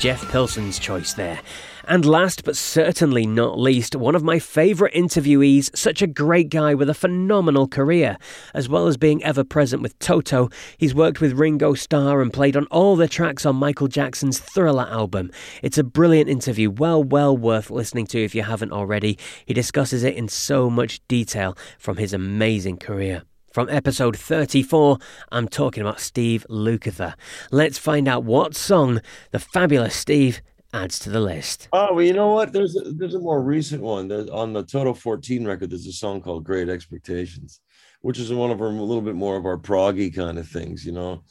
Jeff 0.00 0.26
Pilson's 0.32 0.78
choice 0.78 1.12
there. 1.12 1.38
And 1.84 2.06
last 2.06 2.42
but 2.42 2.56
certainly 2.56 3.26
not 3.26 3.58
least, 3.58 3.94
one 3.94 4.14
of 4.14 4.22
my 4.22 4.38
favourite 4.38 4.94
interviewees, 4.94 5.76
such 5.76 6.00
a 6.00 6.06
great 6.06 6.48
guy 6.48 6.72
with 6.72 6.88
a 6.88 6.94
phenomenal 6.94 7.68
career. 7.68 8.16
As 8.54 8.66
well 8.66 8.86
as 8.86 8.96
being 8.96 9.22
ever 9.22 9.44
present 9.44 9.82
with 9.82 9.98
Toto, 9.98 10.48
he's 10.78 10.94
worked 10.94 11.20
with 11.20 11.34
Ringo 11.34 11.74
Starr 11.74 12.22
and 12.22 12.32
played 12.32 12.56
on 12.56 12.64
all 12.70 12.96
the 12.96 13.08
tracks 13.08 13.44
on 13.44 13.56
Michael 13.56 13.88
Jackson's 13.88 14.38
Thriller 14.38 14.88
album. 14.88 15.30
It's 15.62 15.76
a 15.76 15.84
brilliant 15.84 16.30
interview, 16.30 16.70
well, 16.70 17.04
well 17.04 17.36
worth 17.36 17.70
listening 17.70 18.06
to 18.06 18.24
if 18.24 18.34
you 18.34 18.42
haven't 18.42 18.72
already. 18.72 19.18
He 19.44 19.52
discusses 19.52 20.02
it 20.02 20.14
in 20.14 20.28
so 20.28 20.70
much 20.70 21.06
detail 21.08 21.58
from 21.78 21.98
his 21.98 22.14
amazing 22.14 22.78
career. 22.78 23.24
From 23.50 23.68
episode 23.68 24.16
34, 24.16 24.98
I'm 25.32 25.48
talking 25.48 25.80
about 25.80 25.98
Steve 25.98 26.46
Lukather. 26.48 27.14
Let's 27.50 27.78
find 27.78 28.06
out 28.06 28.22
what 28.22 28.54
song 28.54 29.00
the 29.32 29.40
fabulous 29.40 29.96
Steve 29.96 30.40
adds 30.72 31.00
to 31.00 31.10
the 31.10 31.18
list. 31.18 31.68
Oh, 31.72 31.94
well, 31.94 32.04
you 32.04 32.12
know 32.12 32.32
what? 32.32 32.52
There's 32.52 32.76
a, 32.76 32.92
there's 32.92 33.16
a 33.16 33.18
more 33.18 33.42
recent 33.42 33.82
one. 33.82 34.06
There's, 34.06 34.30
on 34.30 34.52
the 34.52 34.62
Toto 34.62 34.94
14 34.94 35.44
record, 35.44 35.70
there's 35.70 35.88
a 35.88 35.92
song 35.92 36.20
called 36.20 36.44
Great 36.44 36.68
Expectations, 36.68 37.60
which 38.02 38.20
is 38.20 38.32
one 38.32 38.52
of 38.52 38.60
our 38.60 38.68
a 38.68 38.70
little 38.70 39.02
bit 39.02 39.16
more 39.16 39.36
of 39.36 39.46
our 39.46 39.58
proggy 39.58 40.14
kind 40.14 40.38
of 40.38 40.46
things, 40.46 40.86
you 40.86 40.92
know. 40.92 41.24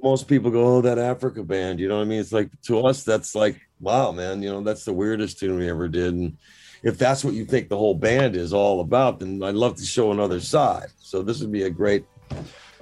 Most 0.00 0.28
people 0.28 0.52
go, 0.52 0.76
oh, 0.76 0.80
that 0.82 1.00
Africa 1.00 1.42
band, 1.42 1.80
you 1.80 1.88
know 1.88 1.96
what 1.96 2.02
I 2.02 2.08
mean? 2.08 2.20
It's 2.20 2.32
like 2.32 2.50
to 2.66 2.86
us, 2.86 3.02
that's 3.02 3.34
like, 3.34 3.60
wow, 3.80 4.12
man, 4.12 4.44
you 4.44 4.50
know, 4.50 4.60
that's 4.60 4.84
the 4.84 4.92
weirdest 4.92 5.40
tune 5.40 5.58
we 5.58 5.68
ever 5.68 5.88
did. 5.88 6.14
And 6.14 6.36
if 6.84 6.98
that's 6.98 7.24
what 7.24 7.32
you 7.32 7.46
think 7.46 7.70
the 7.70 7.76
whole 7.76 7.94
band 7.94 8.36
is 8.36 8.52
all 8.52 8.80
about, 8.80 9.18
then 9.18 9.42
I'd 9.42 9.54
love 9.54 9.74
to 9.76 9.84
show 9.84 10.12
another 10.12 10.38
side. 10.38 10.88
So 10.98 11.22
this 11.22 11.40
would 11.40 11.50
be 11.50 11.62
a 11.62 11.70
great. 11.70 12.04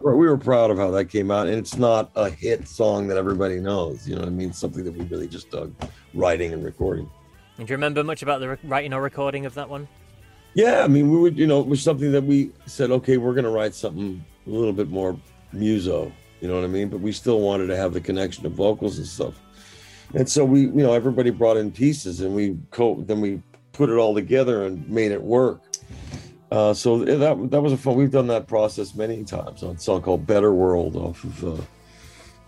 We 0.03 0.12
were 0.12 0.37
proud 0.37 0.73
of 0.73 0.79
how 0.79 0.91
that 0.91 1.05
came 1.05 1.31
out, 1.31 1.47
and 1.47 1.57
it's 1.57 1.77
not 1.77 2.11
a 2.17 2.29
hit 2.29 2.67
song 2.67 3.07
that 3.07 3.17
everybody 3.17 3.61
knows. 3.61 4.09
You 4.09 4.17
know, 4.17 4.23
what 4.23 4.29
I 4.29 4.33
mean, 4.33 4.53
something 4.53 4.83
that 4.85 4.93
we 4.93 5.05
really 5.05 5.29
just 5.29 5.51
dug 5.51 5.73
writing 6.15 6.53
and 6.53 6.65
recording. 6.65 7.09
And 7.59 7.69
do 7.69 7.73
you 7.73 7.77
remember 7.77 8.03
much 8.03 8.23
about 8.23 8.41
the 8.41 8.49
re- 8.51 8.57
writing 8.65 8.93
or 8.93 9.01
recording 9.01 9.47
of 9.47 9.55
that 9.55 9.69
one? 9.69 9.87
Yeah, 10.55 10.83
I 10.83 10.88
mean, 10.88 11.11
we 11.11 11.19
would, 11.19 11.38
you 11.38 11.47
know, 11.47 11.61
it 11.61 11.67
was 11.69 11.81
something 11.81 12.11
that 12.11 12.25
we 12.25 12.51
said, 12.67 12.91
okay, 12.91 13.17
we're 13.17 13.35
going 13.35 13.45
to 13.45 13.51
write 13.51 13.75
something 13.75 14.23
a 14.47 14.51
little 14.51 14.73
bit 14.73 14.91
more 14.91 15.17
muso. 15.53 16.12
You 16.41 16.49
know 16.49 16.57
what 16.57 16.65
I 16.65 16.69
mean? 16.69 16.88
But 16.88 17.01
we 17.01 17.12
still 17.12 17.41
wanted 17.41 17.69
to 17.69 17.77
have 17.77 17.93
the 17.93 18.01
connection 18.01 18.45
of 18.45 18.53
vocals 18.53 18.99
and 18.99 19.07
stuff. 19.07 19.41
And 20.15 20.29
so 20.29 20.45
we, 20.45 20.62
you 20.62 20.73
know, 20.73 20.93
everybody 20.93 21.31
brought 21.31 21.57
in 21.57 21.71
pieces, 21.71 22.21
and 22.21 22.35
we 22.35 22.59
co- 22.73 23.03
then 23.07 23.21
we 23.21 23.41
put 23.72 23.90
it 23.90 23.94
all 23.94 24.14
together 24.14 24.64
and 24.64 24.88
made 24.88 25.12
it 25.12 25.22
work. 25.22 25.61
Uh, 26.50 26.74
so 26.74 26.98
that 26.98 27.50
that 27.50 27.62
was 27.62 27.72
a 27.72 27.76
fun. 27.76 27.96
We've 27.96 28.11
done 28.11 28.26
that 28.26 28.46
process 28.46 28.94
many 28.94 29.24
times 29.24 29.62
on 29.62 29.76
a 29.76 29.78
song 29.78 30.02
called 30.02 30.26
"Better 30.26 30.52
World" 30.52 30.96
off 30.96 31.24
of 31.24 31.44
uh, 31.44 31.62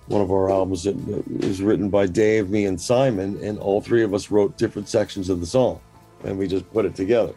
one 0.08 0.20
of 0.20 0.30
our 0.30 0.50
albums 0.50 0.84
that 0.84 0.94
was 1.40 1.62
written 1.62 1.88
by 1.88 2.06
Dave, 2.06 2.50
me, 2.50 2.66
and 2.66 2.78
Simon, 2.78 3.42
and 3.42 3.58
all 3.58 3.80
three 3.80 4.02
of 4.02 4.12
us 4.12 4.30
wrote 4.30 4.58
different 4.58 4.90
sections 4.90 5.30
of 5.30 5.40
the 5.40 5.46
song, 5.46 5.80
and 6.24 6.38
we 6.38 6.46
just 6.46 6.70
put 6.70 6.84
it 6.84 6.94
together. 6.94 7.32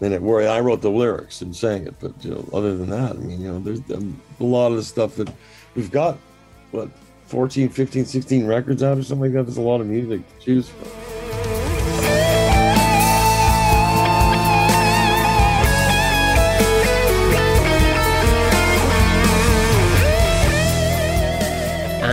And 0.00 0.12
it 0.14 0.22
where 0.22 0.48
I 0.48 0.60
wrote 0.60 0.82
the 0.82 0.90
lyrics 0.90 1.40
and 1.42 1.56
sang 1.56 1.86
it, 1.86 1.94
but 1.98 2.12
you 2.24 2.30
know, 2.30 2.48
other 2.52 2.76
than 2.76 2.90
that, 2.90 3.16
I 3.16 3.18
mean, 3.18 3.40
you 3.40 3.50
know, 3.50 3.58
there's 3.58 3.80
a 3.90 4.44
lot 4.44 4.68
of 4.68 4.76
the 4.76 4.84
stuff 4.84 5.16
that 5.16 5.32
we've 5.74 5.90
got. 5.90 6.16
What 6.70 6.90
14, 7.26 7.70
15, 7.70 8.04
16 8.04 8.46
records 8.46 8.82
out 8.84 8.98
or 8.98 9.02
something 9.02 9.22
like 9.22 9.32
that. 9.32 9.44
There's 9.44 9.56
a 9.56 9.62
lot 9.62 9.80
of 9.80 9.88
music 9.88 10.20
to 10.38 10.44
choose 10.44 10.68
from. 10.68 11.15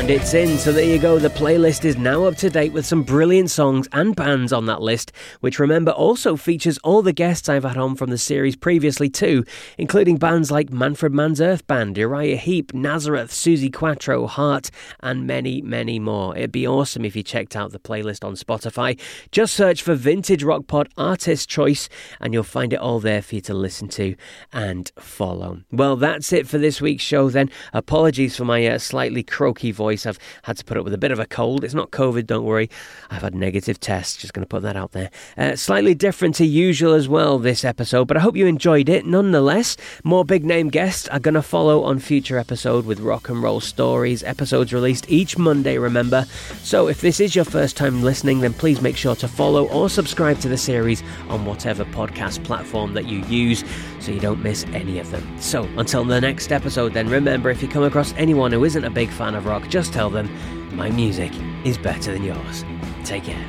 And 0.04 0.12
it's 0.12 0.34
in, 0.34 0.58
so 0.58 0.74
there 0.74 0.84
you 0.84 1.00
go. 1.00 1.18
The 1.18 1.30
playlist 1.30 1.86
is 1.86 1.96
now 1.96 2.26
up 2.26 2.36
to 2.36 2.50
date 2.50 2.74
with 2.74 2.86
some 2.86 3.04
brilliant 3.04 3.50
songs 3.50 3.88
and 3.94 4.14
bands 4.14 4.52
on 4.52 4.66
that 4.66 4.82
list, 4.82 5.14
which 5.40 5.60
remember 5.60 5.92
also 5.92 6.36
features 6.36 6.78
all 6.80 7.02
the 7.02 7.14
guests 7.14 7.48
I've 7.48 7.64
had 7.64 7.78
on 7.78 7.96
from 7.96 8.10
the 8.10 8.18
series 8.18 8.58
previously 8.58 9.10
too, 9.10 9.46
including 9.78 10.18
bands 10.18 10.52
like 10.52 10.74
Manfred 10.74 11.14
Mann's 11.14 11.40
Earth 11.40 11.66
Band, 11.68 11.98
Uriah 11.98 12.36
Heep, 12.36 12.74
Nazareth, 12.74 13.32
Suzi 13.32 13.72
Quatro, 13.72 14.28
Heart, 14.28 14.72
and 15.00 15.26
many, 15.26 15.62
many 15.62 16.00
more. 16.00 16.36
It'd 16.36 16.52
be 16.52 16.68
awesome 16.68 17.06
if 17.06 17.16
you 17.16 17.24
checked 17.24 17.56
out 17.56 17.72
the 17.72 17.80
playlist 17.80 18.26
on 18.26 18.36
Spotify. 18.36 19.00
Just 19.32 19.54
search 19.54 19.82
for 19.82 19.96
Vintage 19.96 20.44
Rock 20.44 20.68
Pod 20.68 20.90
Artist 20.98 21.48
Choice, 21.48 21.88
and 22.20 22.34
you'll 22.34 22.44
find 22.44 22.74
it 22.74 22.80
all 22.82 23.00
there 23.00 23.22
for 23.22 23.36
you 23.36 23.42
to 23.42 23.54
listen 23.54 23.88
to 23.88 24.18
and 24.52 24.92
follow. 25.00 25.62
Well, 25.72 25.96
that's 25.96 26.34
it 26.34 26.46
for 26.46 26.58
this 26.58 26.82
week's 26.82 27.04
show 27.06 27.30
then. 27.30 27.50
Apologies 27.72 28.36
for 28.36 28.44
my 28.44 28.68
uh, 28.68 28.80
slightly 28.80 29.24
croaky 29.24 29.72
voice. 29.72 29.93
I've 30.06 30.20
had 30.44 30.58
to 30.58 30.66
put 30.66 30.78
up 30.78 30.84
with 30.84 30.94
a 30.94 30.98
bit 30.98 31.12
of 31.12 31.20
a 31.20 31.26
cold. 31.26 31.64
It's 31.64 31.74
not 31.74 31.92
COVID, 31.92 32.26
don't 32.26 32.44
worry. 32.44 32.70
I've 33.10 33.22
had 33.22 33.36
negative 33.36 33.80
tests, 33.80 34.18
just 34.18 34.34
going 34.34 34.44
to 34.44 34.50
put 34.50 34.64
that 34.64 34.76
out 34.76 34.92
there. 34.92 35.10
Uh, 35.38 35.56
slightly 35.56 35.94
different 35.94 36.36
to 36.36 36.46
usual 36.46 36.94
as 36.94 37.08
well 37.08 37.40
this 37.40 37.64
episode, 37.64 38.08
but 38.08 38.18
I 38.18 38.22
hope 38.22 38.36
you 38.36 38.48
enjoyed 38.48 38.90
it 38.90 39.06
nonetheless. 39.06 39.78
More 40.04 40.26
big 40.26 40.44
name 40.44 40.70
guests 40.70 41.08
are 41.10 41.20
going 41.20 41.36
to 41.36 41.42
follow 41.42 41.84
on 41.84 42.00
future 42.00 42.38
episode 42.38 42.86
with 42.86 43.00
rock 43.00 43.30
and 43.30 43.42
roll 43.42 43.60
stories. 43.60 44.24
Episodes 44.24 44.74
released 44.74 45.10
each 45.10 45.38
Monday, 45.38 45.78
remember. 45.78 46.26
So 46.64 46.88
if 46.88 47.02
this 47.02 47.20
is 47.20 47.36
your 47.36 47.46
first 47.46 47.78
time 47.78 48.04
listening, 48.04 48.40
then 48.40 48.54
please 48.54 48.82
make 48.82 48.98
sure 48.98 49.16
to 49.16 49.28
follow 49.28 49.68
or 49.70 49.90
subscribe 49.90 50.40
to 50.40 50.50
the 50.50 50.58
series 50.58 51.04
on 51.30 51.46
whatever 51.46 51.86
podcast 51.86 52.44
platform 52.44 52.94
that 52.94 53.06
you 53.06 53.20
use 53.26 53.64
so 54.00 54.12
you 54.12 54.20
don't 54.20 54.44
miss 54.44 54.66
any 54.74 55.00
of 55.00 55.10
them. 55.12 55.28
So 55.40 55.64
until 55.78 56.04
the 56.04 56.20
next 56.20 56.52
episode, 56.52 56.94
then 56.94 57.10
remember 57.10 57.50
if 57.50 57.62
you 57.62 57.68
come 57.68 57.84
across 57.84 58.14
anyone 58.14 58.52
who 58.52 58.64
isn't 58.64 58.84
a 58.84 58.90
big 58.90 59.10
fan 59.10 59.36
of 59.36 59.46
rock, 59.46 59.70
just 59.84 59.94
tell 59.94 60.10
them 60.10 60.30
my 60.78 60.90
music 60.90 61.30
is 61.66 61.78
better 61.78 62.14
than 62.14 62.24
yours. 62.24 62.64
Take 63.04 63.26
care. 63.26 63.46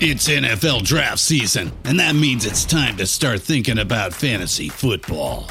It's 0.00 0.28
NFL 0.28 0.84
draft 0.84 1.18
season, 1.18 1.72
and 1.82 1.98
that 1.98 2.14
means 2.14 2.46
it's 2.46 2.64
time 2.64 2.96
to 2.98 3.06
start 3.06 3.42
thinking 3.42 3.78
about 3.80 4.14
fantasy 4.14 4.68
football. 4.68 5.50